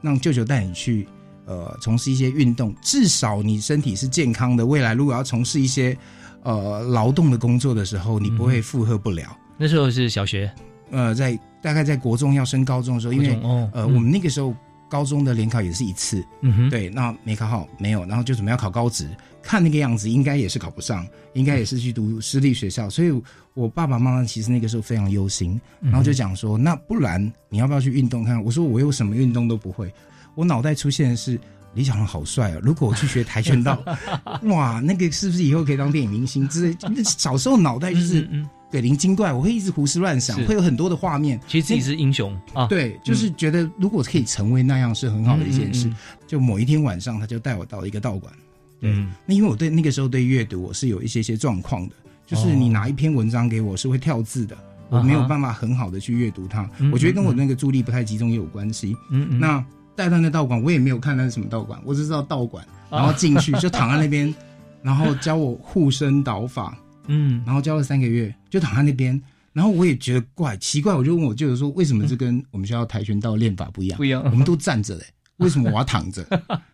[0.00, 1.06] 让舅舅带你去
[1.46, 4.66] 呃从事一些运动，至少你身体是健康的。
[4.66, 5.96] 未来如果要从事一些
[6.42, 10.50] 呃劳动的工作的时候，你不会负荷不了。”那时候是小学，
[10.90, 11.38] 呃，在。
[11.62, 13.38] 大概在国中要升高中的时候，因为
[13.72, 14.54] 呃，我们那个时候
[14.88, 16.24] 高中的联考也是一次，
[16.70, 19.08] 对，那没考好，没有，然后就准备要考高职，
[19.42, 23.12] 看那个样子应该也是考不上，应该也是去读私立学校，所以
[23.54, 28.42] 我爸爸妈妈其实那个时候非常忧心，然后就讲说，那不然你要不要去运动看？
[28.42, 29.92] 我说我有什么运动都不会，
[30.34, 31.38] 我脑袋出现的是
[31.74, 33.80] 李小龙好帅啊，如果我去学跆拳道，
[34.44, 36.76] 哇，那个是不是以后可以当电影明星之类？
[37.04, 38.28] 小时候脑袋就是。
[38.70, 41.40] 鬼灵精怪，我会一直胡思乱想，会有很多的画面。
[41.48, 45.92] 其实自己是英雄啊，对，就是觉得如果可以成为那样是很好的一件事。
[46.26, 48.32] 就某一天晚上，他就带我到了一个道馆。
[48.80, 48.90] 对，
[49.26, 51.94] 那因为我对那个时候对阅读我是有一些些状况的，
[52.26, 54.56] 就是你拿一篇文章给我是会跳字的，
[54.88, 56.70] 我没有办法很好的去阅读它。
[56.92, 58.96] 我觉得跟我那个注意力不太集中也有关系。
[59.10, 59.40] 嗯嗯。
[59.40, 59.64] 那
[59.96, 64.32] 带到那道馆，我也没有看那是什么道馆，我只知道道馆，然后进去就躺在那边，
[64.80, 66.78] 然后教我护身导法。
[67.10, 69.20] 嗯，然后教了三个月，就躺在那边，
[69.52, 73.96] 然后我也觉得怪奇怪，我就问我舅舅说，为什么这跟我们学校跆拳道练法不一样？
[73.96, 75.04] 不一样，我们都站着嘞，
[75.38, 76.24] 为什么我要躺着？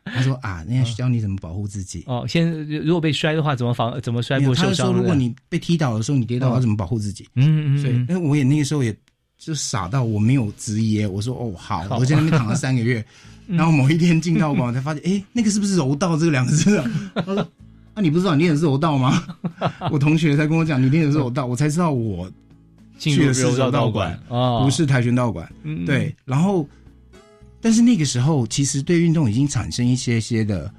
[0.04, 2.04] 他说啊，人家教你怎么保护自己。
[2.06, 3.98] 哦，先如果被摔的话，怎么防？
[4.02, 4.88] 怎么摔不受伤？
[4.88, 7.26] 说如果你被踢倒的时候，你跌倒要怎么保护自己？
[7.34, 7.78] 嗯嗯。
[7.78, 8.94] 所以，因为我也那个时候也
[9.38, 13.04] 就傻到我没有质疑，我说哦好，我在那边躺了三个月，
[13.48, 16.82] 然后某一天进道馆，我才发现，哎，那个是不是柔道这个两个字？
[17.14, 17.48] 他说。
[17.96, 19.24] 那你不知道你练的是柔道吗？
[19.90, 22.30] 我同学才跟我讲你练的是柔道，我才知道我
[22.98, 25.50] 去的是柔道馆啊，不是跆拳道馆。
[25.86, 26.68] 对，然后，
[27.58, 30.70] 但是那个时候其实对运动已经产生一些些的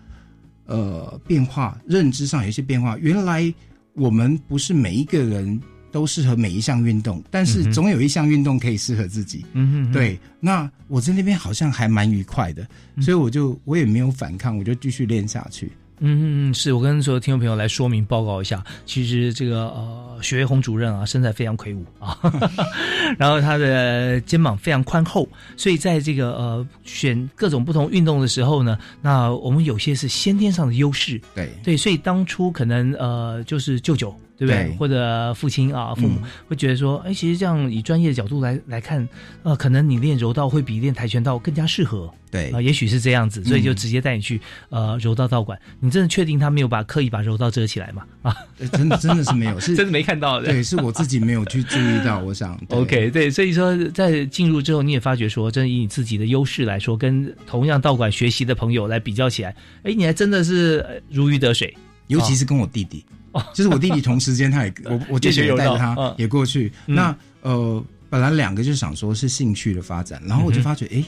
[0.68, 2.96] 呃变化，认知上有一些变化。
[3.00, 3.52] 原来
[3.94, 5.60] 我们不是每一个人
[5.92, 9.44] 都适合每一项运动，但是总有一项运动可以适合自己。
[9.54, 10.20] 嗯对。
[10.40, 12.68] 那我在那边好像还蛮愉快的，
[13.02, 15.72] 所以我就我也没有反抗，我就继续练下去。
[16.00, 22.18] 嗯嗯是我跟所有听众朋友来说明报告一下，其实这个呃，雪月红主任啊，身材非常魁梧啊，
[23.18, 31.50] 然后他的肩膀非常宽厚，所以在这个呃选各种不同运动的时候呢，那我们有些是先天上的优势，对。
[31.64, 34.16] 对，所以当初可能呃就是舅舅。
[34.38, 34.76] 对不对？
[34.78, 39.08] 或者父亲啊，父母会觉得说，哎，其实这样以专业的角度来来看，
[39.44, 42.14] 呃，可能你练柔道会比练跆拳道更加适合。
[42.30, 45.58] 对啊，也许是这样子，所以就直接带你去呃柔道道馆。
[45.80, 48.04] 你真的确定他没有把刻意把柔道遮起来吗？
[48.22, 48.36] 啊，
[48.72, 50.42] 真的真的是没有， 是真的没看到。
[50.42, 52.20] 对，是我自己没有去注意到。
[52.20, 61.74] 我想，OK，对，所以说在进入之后，你也发觉说，真的以你自己的优势来说，跟同样道馆学习的朋友来比较起来，哎，你还真的是如鱼得水，
[62.08, 63.06] 尤其是跟我弟弟。
[63.54, 66.72] 就是我弟弟同时间，他也我我弟弟也带着他也过去。
[66.86, 71.04] 那呃，本来两个就想说是兴趣的发展，然后我就发觉，哎，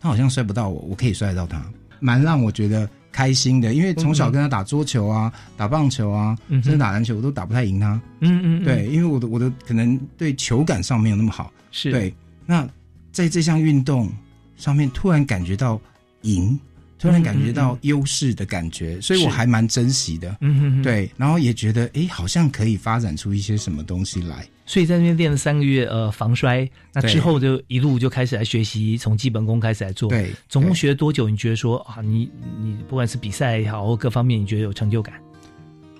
[0.00, 1.64] 他好像摔不到我，我可以摔得到他，
[2.00, 3.74] 蛮让我觉得开心的。
[3.74, 8.00] 因为从小跟他打桌球啊、打棒球啊，甚至打篮球，我都打不太赢他。
[8.20, 11.52] 嗯嗯，对，因为我的我的可能对球感上没有那么好。
[11.70, 12.14] 是对。
[12.46, 12.68] 那
[13.10, 14.08] 在这项运动
[14.56, 15.80] 上面，突然感觉到
[16.22, 16.58] 赢。
[17.04, 20.34] 突然感觉到优势的感觉，所以我还蛮珍惜的。
[20.40, 24.48] 嗯哼哼，对，然后也觉得哎，好像可以发展出一些什么东西来。
[24.64, 26.66] 所以在那边练了三个月，呃，防摔。
[26.94, 30.08] 那之后就一路就开始来学习，从基本功开始来做。
[30.08, 31.28] 对，总共学了多久？
[31.28, 35.14] 你觉得说啊，你你不管是比赛也好，或各方面，你觉得有成就感？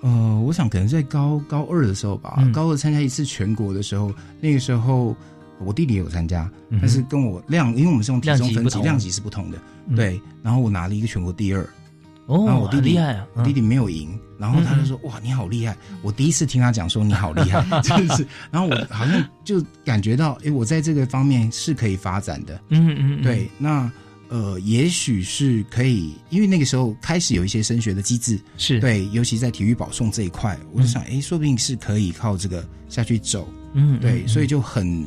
[0.01, 5.15] 呃，我想可能在高高二的时候吧，高二参加一次全国的时候，那个时候
[5.59, 6.51] 我弟弟也有参加，
[6.81, 9.59] 但是跟我量，因为我们是用体重分级，量级是不同的。
[9.93, 11.61] 对，然后我拿了一个全国第二，
[12.27, 18.25] 哦，然后我弟弟厉害啊，我弟弟没有赢，然后他就说：“哇，你好厉害！”我第一次听他讲说“你好厉害”， 真的是。
[18.51, 22.59] 然后我好像就感觉到，哎，我在这个方面是可以发展的。
[22.69, 23.49] 嗯嗯，对。
[23.57, 23.91] 那
[24.27, 33.47] 呃，也许是可以，因为那个时候开始有一些升学的机制，是对，尤其在体育保送这一块，我就想，哎，说不定是可以靠这个下去走。
[33.73, 35.05] 嗯，对，所以就很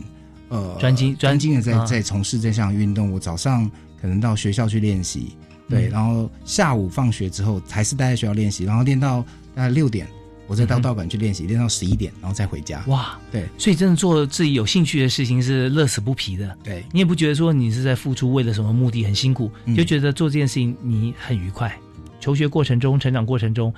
[0.48, 3.10] 呃专精专精的在在从事这项运动。
[3.10, 3.68] 我早上。
[4.00, 5.36] 可能到学校去练习，
[5.68, 9.22] 对，然后下午放学之后还是待在学校练习，然后练到
[9.54, 10.06] 大概六点，
[10.46, 12.82] 我再到道馆去练习，练到十一点，然后再回家。
[12.86, 16.56] 哇，对，所以真的做自己有兴趣的事情是乐此不疲的。
[16.62, 21.76] 对你也不觉得说你是在付出为了什么目的很辛苦，就觉得做这件事情你很愉快。
[22.20, 23.72] 求学过程中，成长过程中。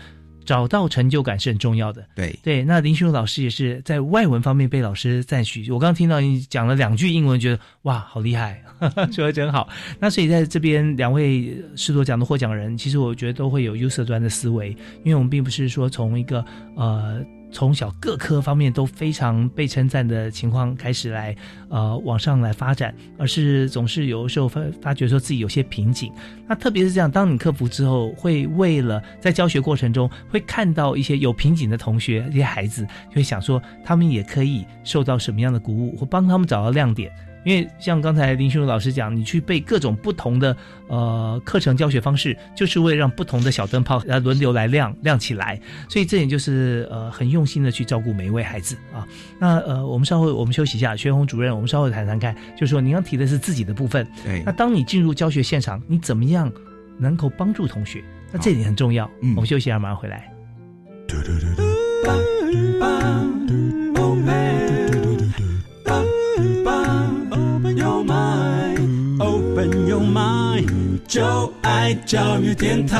[0.44, 2.04] 找到成就感是很重要的。
[2.14, 5.70] 对对，那林秀老师也是在外文方面被老师赞许。
[5.70, 8.62] 我刚刚听到你讲了两句英文，觉得哇，好厉害，
[9.12, 9.68] 说的真好。
[9.98, 14.70] 那所以在这边两位师铎奖的获奖人，其实我觉得都会有优色端的思维，
[15.04, 16.44] 因为我们并不是说从一个
[16.76, 17.24] 呃。
[17.52, 21.34] 从小各科方面都非常被称赞的情况开始来，
[21.68, 26.12] 呃，往上来发展，而是总是有时候发发觉说自己有些瓶颈。
[26.48, 37.12] 那特别是这样，当你克服之后，会为了在教学过程中会看到一些有瓶颈的同学、这些孩子，就会想说他们也可以受到什么样的鼓舞，或帮他们找到亮点。
[37.44, 40.56] 因为像刚才林训老师讲，你去背各种不同的
[40.88, 45.60] 呃课程教学方式，就是为了让不同的小灯泡来轮流来亮亮起来。
[45.88, 49.06] 所以这点就是呃很用心的去照顾每一位孩子啊。
[49.38, 54.06] 那呃我们稍后我们休息一下，薛红主任，我们稍后谈谈看，就是说您刚提的是自己的部分。
[54.24, 54.42] 对。
[54.44, 56.52] 那当你进入教学现场，你怎么样
[56.98, 58.02] 能够帮助同学？
[58.32, 59.10] 那这点很重要。
[59.22, 59.34] 嗯。
[59.36, 60.30] 我们休息一下，马上回来。
[71.10, 72.96] 就爱教育电台。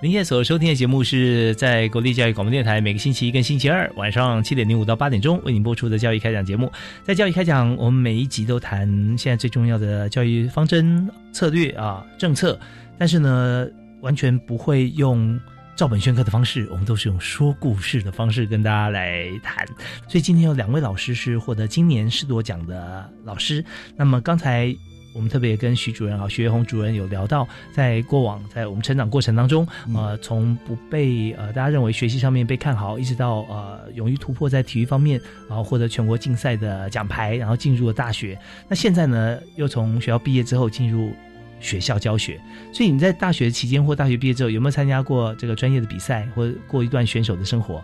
[0.00, 6.72] 您现在所收听的节目是在国立教育广播电台，每个星期一跟星期二晚上七点零五到八点钟为您播出的教育开讲节目。
[7.02, 12.58] 在教育开讲，我们每一集都谈现在最重要的教育方针、策略啊政策，
[12.96, 13.66] 但是呢，
[14.00, 15.38] 完全不会用。
[15.76, 19.66] 照本宣科的方式，我们都是用说故事的方式跟大家来谈。
[20.08, 23.64] 所以今天有两位老师是获得今年师铎奖的老师。
[23.96, 24.74] 那么刚才
[25.12, 38.38] 我们特别跟徐主任啊、徐月红主任有聊到，在过往在我们成长过程当中，呃，从不被呃大家认为学习上面被看好，一直到呃勇于突破在体育方面，然后获得全国竞赛的奖牌，然后进入了大学。
[38.68, 41.12] 那现在呢，又从学校毕业之后进入。
[41.60, 42.40] 学校教学，
[42.72, 47.82] 所以你在大学期间或大学毕业之后，有没有参加过这个专业的比赛，或过一段选手的生活？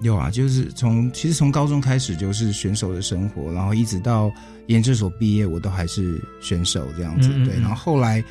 [0.00, 4.32] 有啊，就是从其实从高中开始就是选手的生活，然后一直到
[4.66, 7.28] 研究所毕业，我都还是选手这样子。
[7.44, 8.22] 对，然后后来，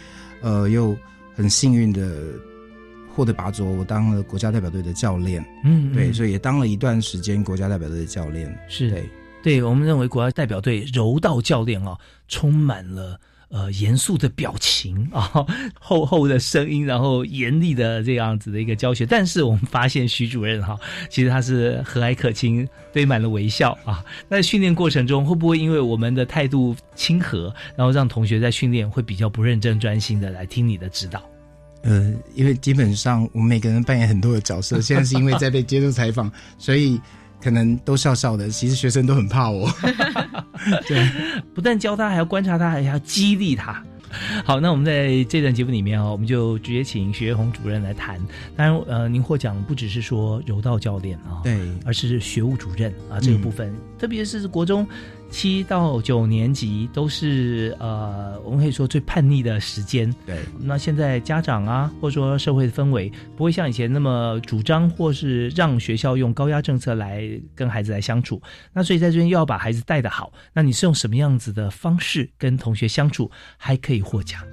[0.41, 0.93] 呃，又
[1.33, 2.23] 很幸运的
[3.15, 5.41] 获得拔擢，我当了国家代表队的教练。
[5.63, 8.53] 嗯，对，所以也当了一段时间国家代表队的教练。
[8.67, 9.09] 是对，
[9.41, 13.17] 对我们认为国家代表队柔道教练哦，充满了。
[13.52, 15.45] 呃，严肃的表情 啊，
[15.78, 19.06] 厚厚的声音，然后严厉的这样子的一个教学。
[19.06, 20.80] 但是我们发现徐主任哈，
[21.10, 24.04] 其实他是和蔼可亲，堆满了微笑啊。
[24.30, 31.22] 在训练过程中，会不会因为我们的态度亲和，然后让同学在训练会比较不认真专心的来听你的指导？
[31.82, 36.97] 呃，因为基本上我们每个人扮演很多的角色，现在是因为在被接受采访， 所以。
[37.41, 39.69] 可能都笑笑的，其实学生都很怕我。
[40.87, 41.09] 对，
[41.53, 43.83] 不但教他，还要观察他，还要激励他。
[44.43, 48.19] 好，那我们在这段节目里面哦，我们就直接请徐月红主任来谈。
[48.57, 54.85] 当然，呃，您获奖不只是说柔道教练啊，对，而是学务主任啊这个部分，特别是国中。
[55.32, 60.13] 七到九年级都是呃，我们可以说最叛逆的时间。
[60.25, 68.41] 对，那现在家长啊，或者说社会的氛围，不会像以前那么主张或是让学校用高压政策来跟孩子来相处。
[68.73, 74.43] 那所以在这边又要把孩子带得好，那你是用什么样子的方式跟同学相处，还可以获奖？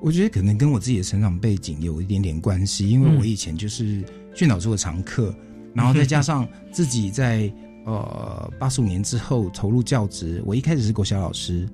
[0.00, 4.02] 我觉得可能跟我自己的成长背景有一点点关系，因为我以前就是
[4.32, 5.34] 训导处的常客，
[5.74, 7.52] 然后再加上自己在。
[7.84, 11.68] 呃，八十五年之后投入教职，我一开始是国小老师，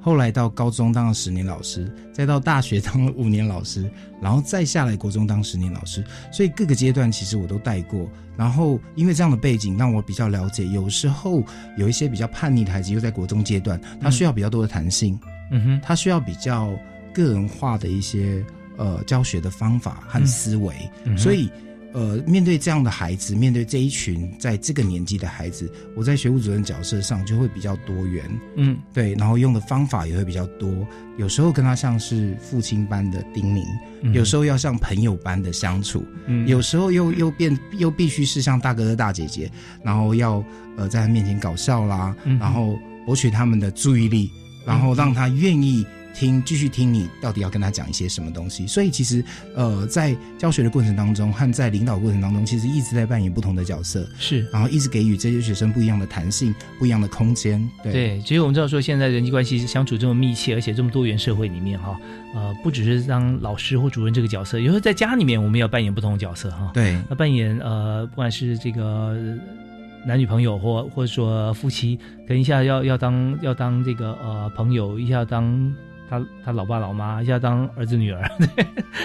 [0.00, 3.90] 后来到高中当了十年老师，再到大学当了五年老师，
[4.20, 8.06] 然后再下来国中当十年老师，所以各个阶段其实我都带过。
[8.36, 11.42] 然后因为这样的背景，让我比较了解，有时候
[11.78, 15.18] 有一些比较叛逆的孩子，又在国中阶段，他需要比较多的弹性，
[15.50, 16.70] 嗯哼，他需要比较
[17.14, 18.44] 个人化的一些
[18.76, 20.74] 呃教学的方法和思维，
[21.16, 21.48] 所以。
[21.94, 30.68] 呃，面对这样的孩子，面对这一群在这个年纪的孩子，我在学务主任角色上就会比较多元，嗯，对，然后用的方法也会比较多。
[31.18, 33.64] 有时候跟他像是父亲般的叮咛，
[34.12, 39.48] 有时候要像朋友般的相处，嗯，有时候又又变又必须是像大哥哥大姐姐，
[39.84, 40.44] 然后要
[40.76, 42.76] 呃在他面前搞笑啦，然后
[43.06, 44.28] 博取他们的注意力，
[44.66, 48.66] 然后让他愿意听，继续听你到底要跟他讲一些什么东西。
[48.66, 49.22] 所以其实
[49.54, 57.68] 呃，在教学的过程当中和在领导过程当中，其实一直在扮演不同的角色，是，然后一直给予这些学生不一样的弹性、不一样的空间。
[57.82, 61.98] 对，其实我们知道说，现在人际关系相处这么密切，而且这么多元社会里面哈，
[62.34, 66.70] 呃，不只是当老师或主任这个角色，有时候在家里面我们要扮演不同的角色哈。
[66.72, 69.16] 对，那扮演呃，不管是这个。
[70.06, 71.98] 男女朋友或或者说夫妻，
[72.28, 75.74] 等一下要要当要当这个呃朋友，一下当
[76.18, 78.30] 他他老爸老妈，一下当儿子女儿，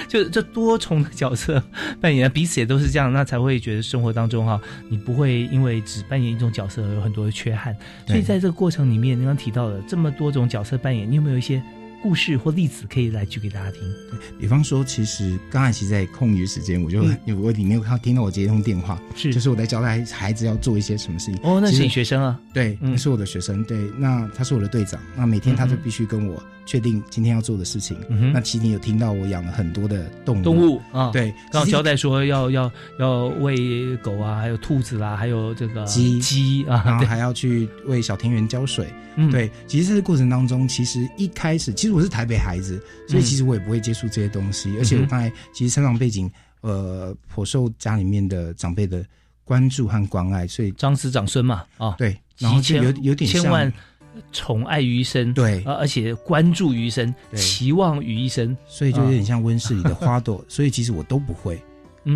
[0.08, 1.62] 就这多重的角色
[2.00, 7.76] 扮演，彼此也都是这样，那才会觉得生活当中哈，你不会因为只扮演一种角色有很多的缺憾。
[8.06, 11.62] 所以在这个过程里面，你刚提到的这么多种角色扮演，你有没有一些？
[12.02, 13.82] 故事或例子可以来举给大家听。
[14.10, 21.40] 对比方说，其实刚才其实，在空余时间，我就有我里面有看听到我接一通电话，是就是我在交代孩子要做一些什么事情。
[21.44, 22.40] 哦，那是你学生啊？
[22.54, 23.64] 对，那是我的学生。
[23.64, 25.00] 对，那他是我的队长。
[25.16, 27.98] 那每天他就必须跟我确定今天要做的事情。
[28.34, 30.44] 那其实你有听到我养了很多的动物。
[30.44, 38.88] 动物啊，对，刚交代说要要要喂狗啊，还有兔子啦，还有这个鸡鸡啊，然后还要去为小田园浇水。
[39.32, 44.76] 对，其实这个过程当中，其实一开始，其实我是台北孩子，所以其实我也不会接触这些东西。
[44.78, 46.30] 而且我刚才其实成长背景，
[46.62, 49.06] 呃，颇受家里面的长辈的
[49.44, 53.72] 关注和关爱，所以长子长孙嘛，啊，对，然后就有有点千万
[54.32, 60.44] 宠爱于一身，对，而且关注于一身，期望于一身，所以就有点像温室里的花朵。
[60.50, 61.62] 所以其实我都不会。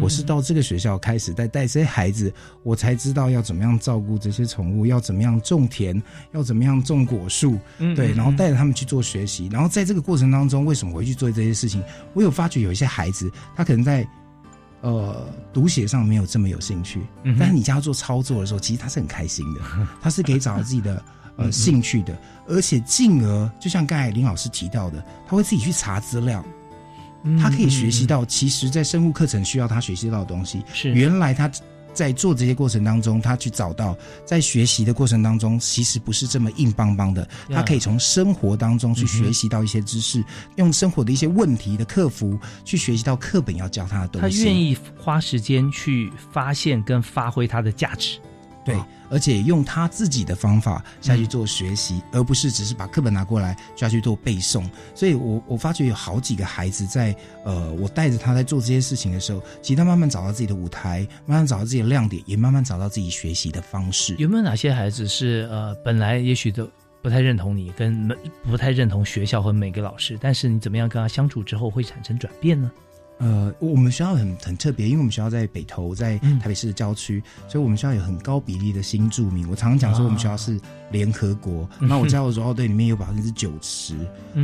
[0.01, 2.33] 我是到这个学校开始在带这些孩子，
[2.63, 7.57] 我才知道要怎么样照顾这些宠物，要怎么样种田，要怎么样种果树，
[7.95, 9.49] 对，然后带着他们去做学习。
[9.51, 11.83] 然后在这个过程当中，为什么我会去做这些事情？
[12.13, 14.07] 我有发觉有一些孩子，他可能在
[14.81, 17.01] 呃读写上没有这么有兴趣，
[17.39, 19.61] 但是你教他做操作的时候，其实他是很开心的，
[20.01, 21.03] 他是可以找到自己的
[21.37, 22.17] 呃兴趣的，
[22.47, 26.43] 而且进而就像刚才林老师提到的，他会自己去查资料。
[27.39, 31.49] 他可以学习到，其实，在生物课程需要他学习到的东西，是原来他
[31.93, 33.95] 在做这些过程当中，他去找到，
[34.25, 37.27] 在学习的过程当中，其实不是这么硬邦邦的。
[37.49, 40.23] 他可以从生活当中去学习到一些知识，
[40.55, 44.39] 用生活的一些问题的克服，去学习到课本要教他的东西。
[44.39, 48.17] 他愿意花时间去发现跟发挥他的价值。
[48.65, 48.75] 对，
[49.09, 54.63] 而且用他自己的方法下去做学习，而不是只是把课本拿过来下去做背诵。
[54.95, 64.15] 所以，我我发觉有好几个孩子在呃，我带着他在做这些事情的时候，其实他慢慢找到自己的舞台，慢慢找到自己的亮点，也慢慢找到自己学习的方式。
[64.17, 66.69] 有没有哪些孩子是呃，本来也许都
[67.01, 68.07] 不太认同你，跟
[68.43, 72.71] 不太认同学校和每个老师，但是你怎么样跟他相处之后会产生转变呢？
[73.23, 79.49] 呃，我们学校很很特别，因为我们学校在北投，在台北市的郊区，所以我们学校有很高比例的新住民。
[79.49, 80.59] 我常常讲说，我们学校是
[80.91, 81.67] 联合国。
[81.79, 83.95] 那我教的柔道队里面有百分之九十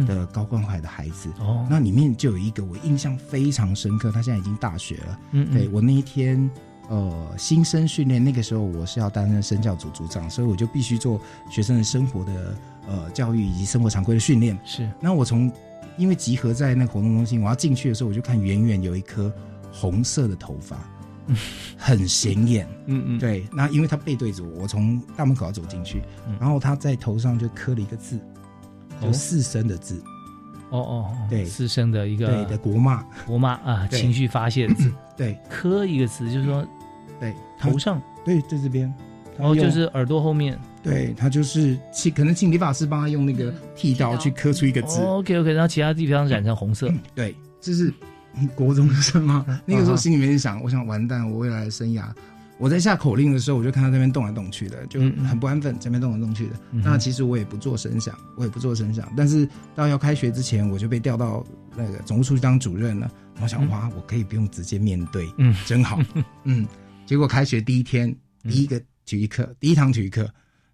[0.08, 1.30] 的高关怀的孩子。
[1.40, 5.20] 哦，那里面就有一个我印象非常深刻，他现在已经大学了。
[5.32, 6.50] 嗯，对我那一天
[6.88, 11.20] 呃新生训练，那个时候我是要担任生教组组长，所以我就必须做
[11.52, 12.56] 学生的生活的
[12.88, 14.58] 呃教育以及生活常规的训练。
[14.64, 15.52] 是，那我从
[16.00, 19.32] 因为集合在那个活动中心，我要进去的时候，我就看远远有一颗
[19.72, 20.78] 红色的头发，
[21.78, 22.66] 很显眼。
[22.86, 23.46] 嗯嗯，对。
[23.52, 26.02] 那因为他背对着我，我从大门口要走进去，
[26.40, 28.18] 然后他在头上就刻了一个字，
[29.02, 30.02] 就四声的字。
[30.72, 34.92] 哦哦，对，四声的一个对的国骂，国骂啊，情绪发泄字。
[35.18, 36.66] 对，刻一个词，就是说，
[37.20, 38.94] 对，头上，对，在这边。
[39.40, 40.58] 哦，就是耳朵后面。
[40.82, 45.02] 对他就是请，可能请理发师帮他用那个剃刀去刻出一个字。
[45.02, 46.92] OK OK，然后其他地方染成红色。
[47.14, 47.94] 对，这是
[48.56, 49.46] 国中生吗？
[49.66, 52.04] 那个时候心里面想，我想完蛋，我未来的生涯。
[52.58, 56.54] 我在下口令的时候，我就看他那边动来动去的，就很不安分，这边动来动去的。
[56.72, 59.10] 那其实我也不做声响，我也不做声响。
[59.16, 61.44] 但是到要开学之前，我就被调到
[61.76, 63.10] 那个总务处去当主任了。
[63.42, 66.00] 我想，哇，我可以不用直接面对，嗯，真好，
[66.44, 66.66] 嗯。
[67.06, 68.80] 结果开学第一天，第一个
[69.10, 70.30] 体育课，第一堂体育课。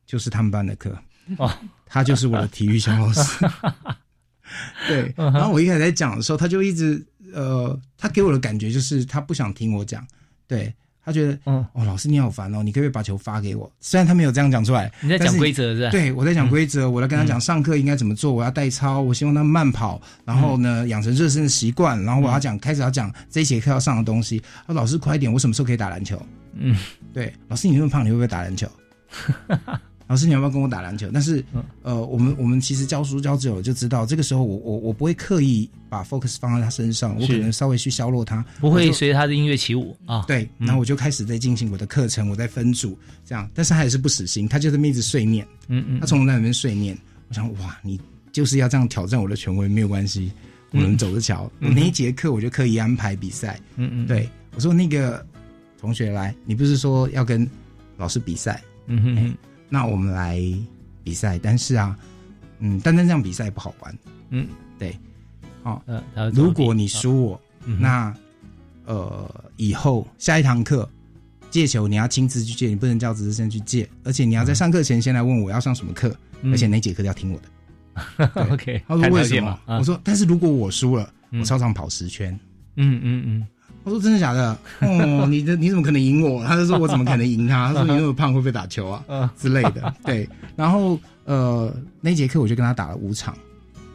[0.07, 0.95] 就是他们班的课
[1.39, 1.51] 哦，
[1.87, 3.21] 他就是我的体育小老师。
[4.87, 10.05] 对，然后我一开始在讲的时候，他就一直呃，他给我的感觉就是他不想听我讲，
[10.47, 10.71] 对
[11.03, 13.67] 他觉得嗯哦，老师你好烦哦，你可不可以把球发给我？
[13.79, 15.89] 虽然他没有这样讲出来，你在讲规则是吧？
[15.89, 24.39] 对，我在讲规则，我在跟他讲上课应该怎么做，我要带操，我希望他慢跑，然后呢养成热身的习惯，然后我要讲开始要讲这一节课要上的东西。
[24.67, 26.23] 说老师快一点，我什么时候可以打篮球？
[26.55, 26.75] 嗯，
[27.13, 28.67] 对，老师你那么胖，你会不会打篮球？
[30.07, 31.09] 老师，你要不要跟我打篮球？
[31.11, 31.43] 但是，
[31.81, 40.23] 呃，我们我们其实教书教久了就知道，这个时候我我我不会刻意把 focus 放在他身上，我可能稍微去削弱他，不会随着他的音乐起舞啊。
[40.27, 42.95] 对，然后我就开始在进行我的课程，我在分组
[43.25, 46.95] 这样，但是他还是不死心，他就这么一直碎念，嗯嗯，他从那里面碎念。
[47.29, 47.99] 我想，哇，你
[48.31, 50.31] 就是要这样挑战我的权威，没有关系，
[50.69, 51.51] 我们走着瞧。
[51.57, 53.59] 那一节课我就刻意安排比赛。
[53.75, 55.25] 嗯嗯，对我说那个
[55.85, 57.47] 同学来，你不是说要跟
[57.97, 58.59] 老师比赛？
[58.87, 59.37] 嗯哼，
[59.69, 60.41] 那我们来
[61.03, 61.37] 比赛。
[61.37, 61.95] 但是啊，
[62.57, 63.97] 嗯，单单这样比赛不好玩。
[64.31, 64.47] 嗯，
[64.79, 64.97] 对，
[65.61, 67.41] 好，呃，如果你输我，
[67.79, 68.11] 那
[68.85, 70.89] 呃，以后下一堂课
[71.51, 76.15] 借球你要亲自去借，你不能叫值日生去借，而且你要在上课前先来问我要上什么课，
[76.45, 78.51] 而且哪节课要听我的。
[78.51, 79.59] OK，他说为什么？
[79.67, 82.37] 我说，但是如果我输了，我操场跑十圈。
[82.75, 83.47] 嗯嗯嗯。
[83.85, 84.57] 他说真的假的？
[84.81, 86.43] 哦，你的你怎么可能赢我？
[86.43, 87.67] 他就说我怎么可能赢他？
[87.67, 89.31] 他说你那么胖会不会打球啊？
[89.37, 89.93] 之类的。
[90.03, 93.37] 对，然后呃，那节课我就跟他打了五场。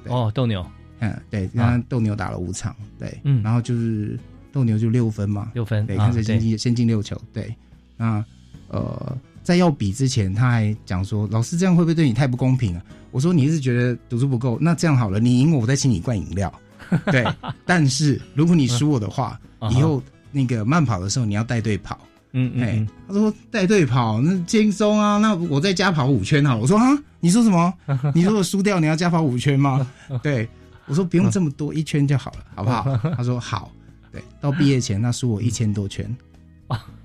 [0.07, 0.65] 哦，斗牛。
[1.01, 2.75] 嗯，对，跟他斗牛打了五场。
[2.99, 4.19] 对，嗯，然后就是
[4.53, 5.85] 斗牛就六分嘛，六分。
[5.87, 7.21] 对，看谁先进先进六球。
[7.33, 7.55] 对，
[7.97, 8.25] 那
[8.69, 9.19] 呃。
[9.43, 14.59] 在要比之前，他还讲说：“老师这样会不会对你太不公平啊？”我说：“你是觉得读书不够？
[14.61, 16.53] 那这样好了，你赢我，我再请你灌饮料。
[17.13, 17.25] 对，
[17.67, 19.39] 但是如果你输我的话，
[19.71, 20.03] 以后
[20.33, 21.99] 那个慢跑的时候你要带队跑。
[22.33, 22.89] 嗯嗯。
[23.09, 26.57] 他说带队跑那轻松啊，那我在家跑五圈好。
[26.57, 26.87] 我说啊，
[27.21, 27.73] 你说什么？
[28.15, 29.87] 你如果输掉，你要加跑五圈吗？
[30.23, 30.49] 对，
[30.87, 32.97] 我说不用这么多，一圈就好了，好不好？
[33.17, 33.71] 他说好。
[34.13, 36.17] 对，到毕业前他输我一千多圈。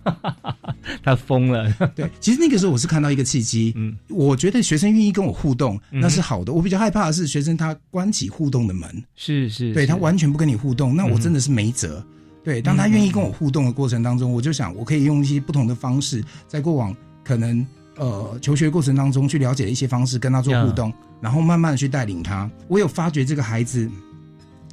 [1.04, 1.72] 他疯了。
[1.96, 3.74] 对，其实那个时候我是看到一个契机。
[3.76, 6.54] 嗯，我觉得学生愿意跟我互动，那是好的。
[6.54, 9.04] 我比较害怕的是学生他关起互动的门。
[9.16, 12.06] 是是，对他完全不跟你互动，那我真的是没辙。
[12.44, 17.66] 对，当他愿意跟我互动的过程当中，我就想我可以用一些不同的方式，在过往可能
[17.98, 22.50] 呃求学过程当中去了解的一些方式跟他做互动，然后慢慢的去带领他。
[22.68, 23.90] 我有发觉这个孩子。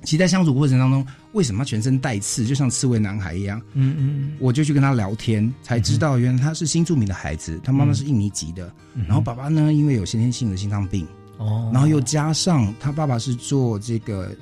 [0.05, 3.63] 其实，在相处过程当中，为什么他全身带刺，就像刺猬男孩一样？
[3.75, 8.73] 嗯嗯，我就去跟他聊天，才知道原来他是新住民的孩子，他妈妈是印尼籍的，
[9.07, 11.07] 然后爸爸呢，因为有先天性的心脏病，
[11.39, 14.35] 哦，然后又加上他爸爸是做这个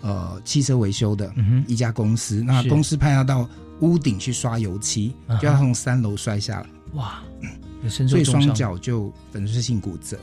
[0.00, 1.30] 呃汽车维修的
[1.66, 3.46] 一家公司，那公司派他到
[3.80, 7.22] 屋顶去刷油漆，就要从三楼摔下来，哇，
[8.08, 10.18] 所以双脚就粉碎性骨折，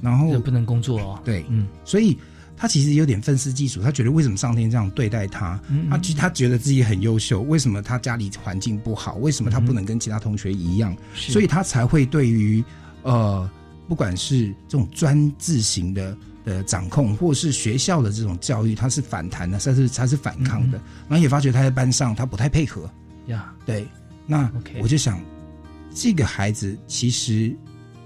[0.00, 2.18] 然后不能工作哦，对，嗯，所以。
[2.58, 5.60] 他其实有点愤世嫉俗，他觉得为什么上天这样对待他？
[5.88, 9.14] 他觉他觉得自己很优秀，为什么他家里环境不好？
[9.16, 10.96] 为什么他不能跟其他同学一样？
[11.14, 12.62] 所以他才会对于
[13.02, 13.48] 呃，
[13.88, 20.80] 不管是这种专制型的的掌控，或是学校的这种教育，他是反弹的，他是他是反抗的。
[21.08, 22.90] 然后也发觉他在班上他不太配合
[23.28, 23.54] 呀。
[23.64, 23.86] 对，
[24.26, 24.50] 那
[24.80, 25.24] 我就想，
[25.94, 27.56] 这个孩子其实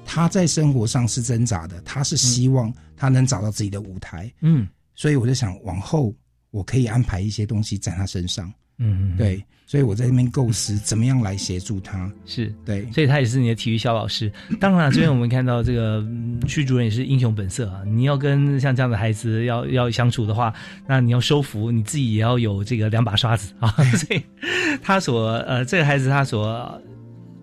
[0.05, 2.71] 他在生活上是挣扎的，他是希望。
[3.03, 6.15] 他能找到自己的舞台，嗯，所以我就想往后
[6.53, 8.49] 我可以安排一些东西在他身上，
[8.79, 12.55] 嗯，对，所以我在那边构思怎么样来协助他，是。
[12.65, 14.33] 对，所以他也是你的体育小老师。
[14.61, 16.07] 当然，这边我们看到这个
[16.47, 20.55] 徐主任也是英雄本色啊，你要跟像这样的孩子要要相处的话，
[20.87, 23.69] 那你要收服你自己，也要有这个两把刷子啊。
[23.99, 24.23] 所以
[24.81, 26.81] 他所呃，这个孩子他所。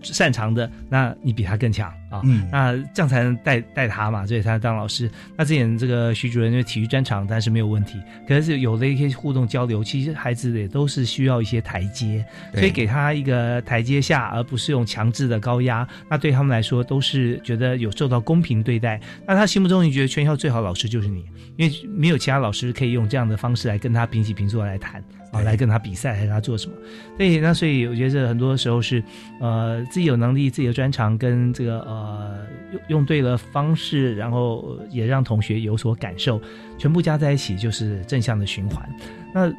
[0.01, 2.21] 擅长的，那你比他更强啊！
[2.23, 5.09] 嗯那这样才能带带他嘛，所以他当老师。
[5.37, 7.99] 那之前这个徐主任因为体育专长，但是没有问题。
[8.27, 15.87] 可是有了一些互动交流，其实孩子也都是需要一些台阶，所以给他一个台阶下，而不是用强制的高压。
[16.09, 18.99] 那对他们来说，都是觉得有受到公平对待。
[19.27, 21.25] 那他心目中，你觉得全校最好老师就是你，
[21.57, 25.03] 因为没有其他老师可以用这样的方式来跟他平起平坐来谈。
[25.31, 26.75] 啊，来跟他比赛，还是他做什么？
[27.17, 29.03] 对，那所以我觉得很多时候是，
[29.39, 32.39] 呃，自己有能力，自己的专长跟这个呃
[32.71, 36.41] 用用对了方式，然后也让同学有所感受，
[36.77, 38.89] 全部加在一起就是正向的循环。
[39.33, 39.49] 那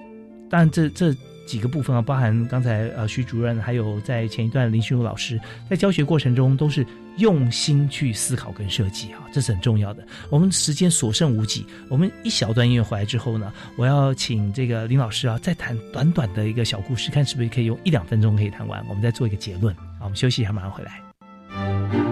[0.49, 1.15] 当然，这这。
[1.47, 6.87] 几个部分啊，包含刚才呃徐主任，还有在前一段林旭如老师在教学过程中都是
[7.21, 10.05] 用心去思考跟设计啊，这是很重要的。
[10.29, 19.73] 我们时间所剩无几，我们一小段音乐回来之后呢，我要请这个林老师啊再谈短短的一个小故事，看是不是可以用一两分钟可以谈完，我们再做一个结论。
[19.99, 22.10] 好，我们休息一下，马上回来。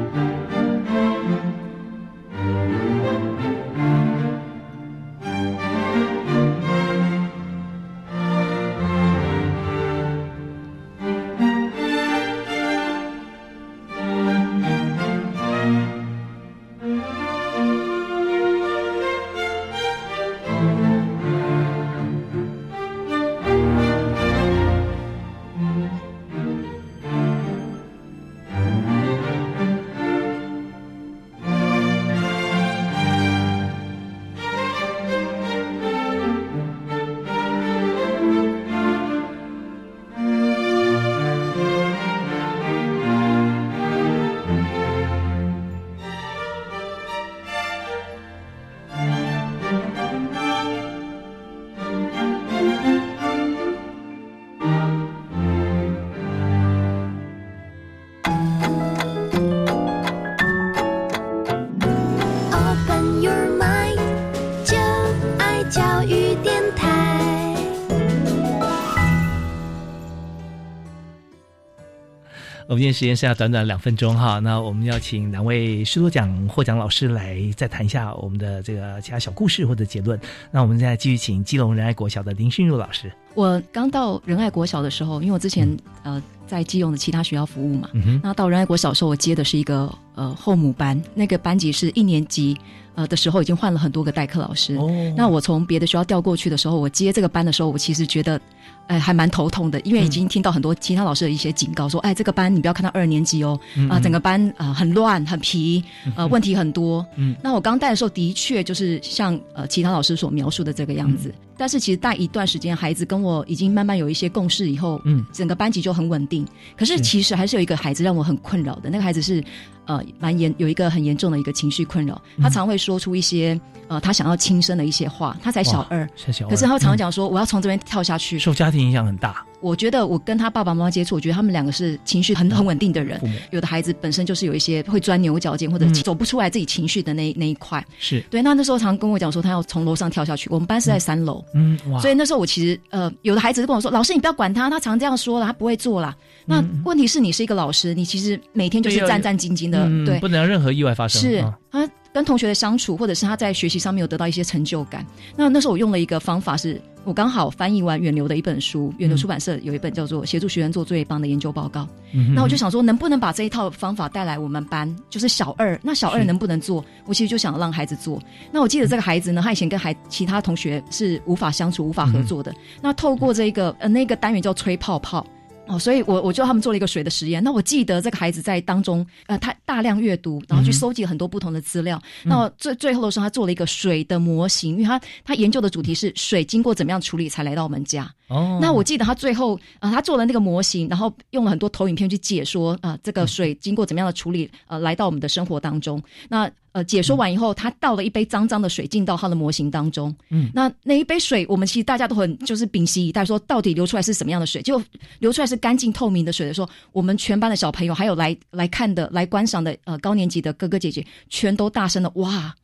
[72.93, 80.19] 时间剩下短短两分钟哈，那我们要请两位师多奖获奖老师来再谈一下我们的这个其他小故事或者结论。
[80.51, 83.13] 那我们现在继续请基隆仁爱国小的林训儒老师。
[83.39, 85.65] 我刚到仁爱国小的时候，因为我之前
[86.03, 87.89] 呃在基隆的其他学校服务嘛，
[88.21, 92.59] 那到仁爱国小时候，我接的是一个呃后母班，那个班级是一年级。
[92.99, 94.75] 呃的时候已经换了很多个代课老师。
[94.75, 94.91] 哦。
[95.17, 98.41] 那我从别的学校调过去的时候，我接这个班的时候，我其实觉得，
[98.89, 103.57] 哎，还蛮头痛的，因为已经听到很多其他老师的一些警告，说，哎，这个班你不要看到二年级哦，
[103.89, 105.81] 啊，整个班啊很乱很皮，
[106.17, 107.07] 呃，问题很多。
[107.15, 107.37] 嗯。
[107.41, 111.33] 那我刚带的时候，的确就是像呃其他老师所描述的这个样子。
[111.57, 116.47] 但是其实带一段时间，孩子跟我已经慢慢有一些共识以后，嗯，整个班级就很稳定。
[116.77, 119.43] 可是其实还是有一个孩子让我很困扰的，那个孩子是。
[119.89, 123.59] 呃，蛮严，有一个很严重的一个情绪困扰，他常会说出一些
[123.89, 125.35] 呃，他想要轻生的一些话。
[125.43, 126.07] 他才小二，
[126.49, 128.39] 可是他常常讲说，我要从这边跳下去。
[128.39, 129.43] 受家庭影响很大。
[129.61, 133.21] 我觉得我跟他爸爸妈妈接触，我觉得他们两个是情绪很很稳定的人。
[133.51, 137.85] 有的孩子本身就是有一些会钻牛角尖或者走不出来自己情绪的那那一块。
[137.99, 138.41] 是对。
[138.43, 140.49] 那那时候常跟我讲说，他要从楼上跳下去。
[140.51, 146.15] 我们班是在三楼，嗯，哇所以那时候我其实呃，有的孩子跟我说，老师你不要管他，他常这样说了，他不会做了。
[146.49, 151.21] 那问题是你是一个老师，你其实每天就是战战兢兢的，对，不能让任何意外发生。
[151.21, 155.05] 是他跟同学的相处，或者是他在学习上面有得到一些成就感。
[155.37, 161.87] 那那时候我用了一个方法，是我刚好翻译完远流的一本书，远流出版社有一本叫做《协助学员做最棒的研究报告》。
[162.35, 164.97] 那我就想说，能不能把这一套方法带来我们班？
[165.11, 166.83] 就是小二，那小二能不能做？
[167.05, 168.19] 我其实就想让孩子做。
[168.51, 172.55] 那我记得这个孩子呢，他以前跟孩其他同学是无法相处、无法合作的。
[172.81, 175.25] 那透过这个呃那个单元叫吹泡泡。
[175.69, 177.45] 哦，所以我我就他们做了一个水的实验。
[177.45, 182.03] 那我记得这个孩子在当中，呃，他大量阅读，然后去收集很多不同的资料。
[182.25, 188.11] 那最最后的时候，他做了一个水的模型，因为他他研究的主题是水经过怎么样处理才来到我们家。
[188.29, 196.03] 哦，那我记得他最后啊，他做了那个模型，然后用了很多投影片去解说啊，这个水经过怎么样的处理，呃，来到我们的生活当中。
[196.29, 200.15] 那呃，解说完以后，他倒了一杯脏脏的水进到他的模型当中。
[200.29, 204.61] 嗯，那那一杯水，我们其实大家都很就是屏息以待，说到底流出来是什么样的水？
[204.61, 204.81] 就
[205.19, 212.55] 流出来是干净透明的水的时候，我们全班的小朋友还有来来看的、来观赏的呃高年级的哥哥姐姐，全都大声的哇！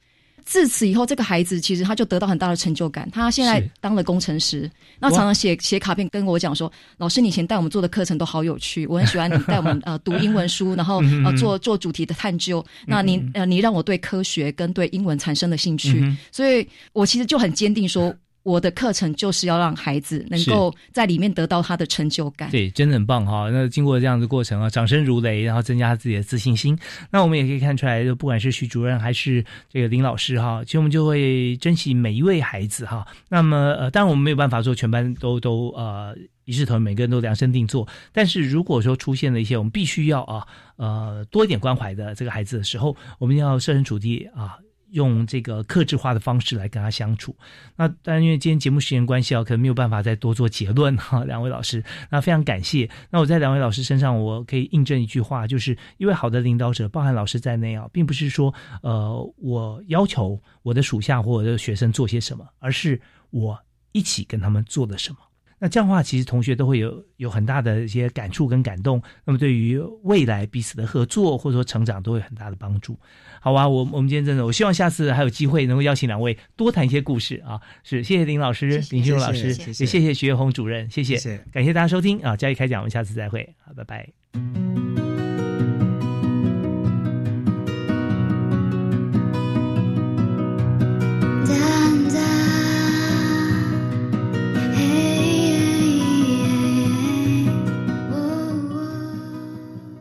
[0.44, 3.10] 自此以后，这个孩子其实他就得到很大的成就感。
[3.10, 12.64] 他现在当了工程师，那常常写写卡片跟我讲说：“老师，你以前带我们做的课程都好有趣，我很喜欢你带我们呃 读英文书， 然后呃做做主题的探究。
[12.86, 18.14] 那你呃你让我对科学跟对英文产生了兴趣，所以我其实就很坚定说。”
[18.44, 22.50] 我的课程就是要让孩子能够在里面得到他的成就感。
[22.50, 23.48] 对，真的很棒哈！
[23.50, 26.78] 那经过这样的过程啊，掌声如雷，然后增加自己的自信心。
[27.10, 33.06] 那我们也可以看出来，就不管是徐主任还是这个林老师哈，其实我们就会珍惜每一位孩子哈。
[33.28, 36.14] 那么呃，当然我们没有办法说全班都都呃
[36.44, 37.88] 一视同仁，每个人都量身定做。
[38.12, 44.58] 但是如果说出现了一些我们必须要啊呃多一点关怀的这个孩子的时候，我们要设身处地啊。
[44.94, 47.36] 用这个克制化的方式来跟他相处，
[47.76, 51.24] 那当然因为今天节目时间关系啊，可能没有办法再多做结论哈。
[51.26, 52.88] 两位老师，那非常感谢。
[53.10, 63.58] 那我在两位老师身上，我可以印证一句话，就是一位好的领导者，包含老师在内啊，并不是说呃我要求我的属下或我的学生做些什么，而是我
[63.92, 65.18] 一起跟他们做了什么。
[65.64, 69.02] 那这样的话，其实同学都会有有很大的一些感触跟感动。
[69.24, 72.98] 那么对于未来彼此的合作或者说成长，都会很大的帮助。
[73.40, 77.58] 好啊，我我们今天真的，我希望下次还有机会能够邀请两位多谈一些故事啊！
[77.82, 82.36] 是，谢谢林老师，林旭荣老师，也谢谢徐月红主任，谢谢，感谢大家收听啊！
[82.36, 84.83] 嘉义开讲，我们下次再会，好，拜拜。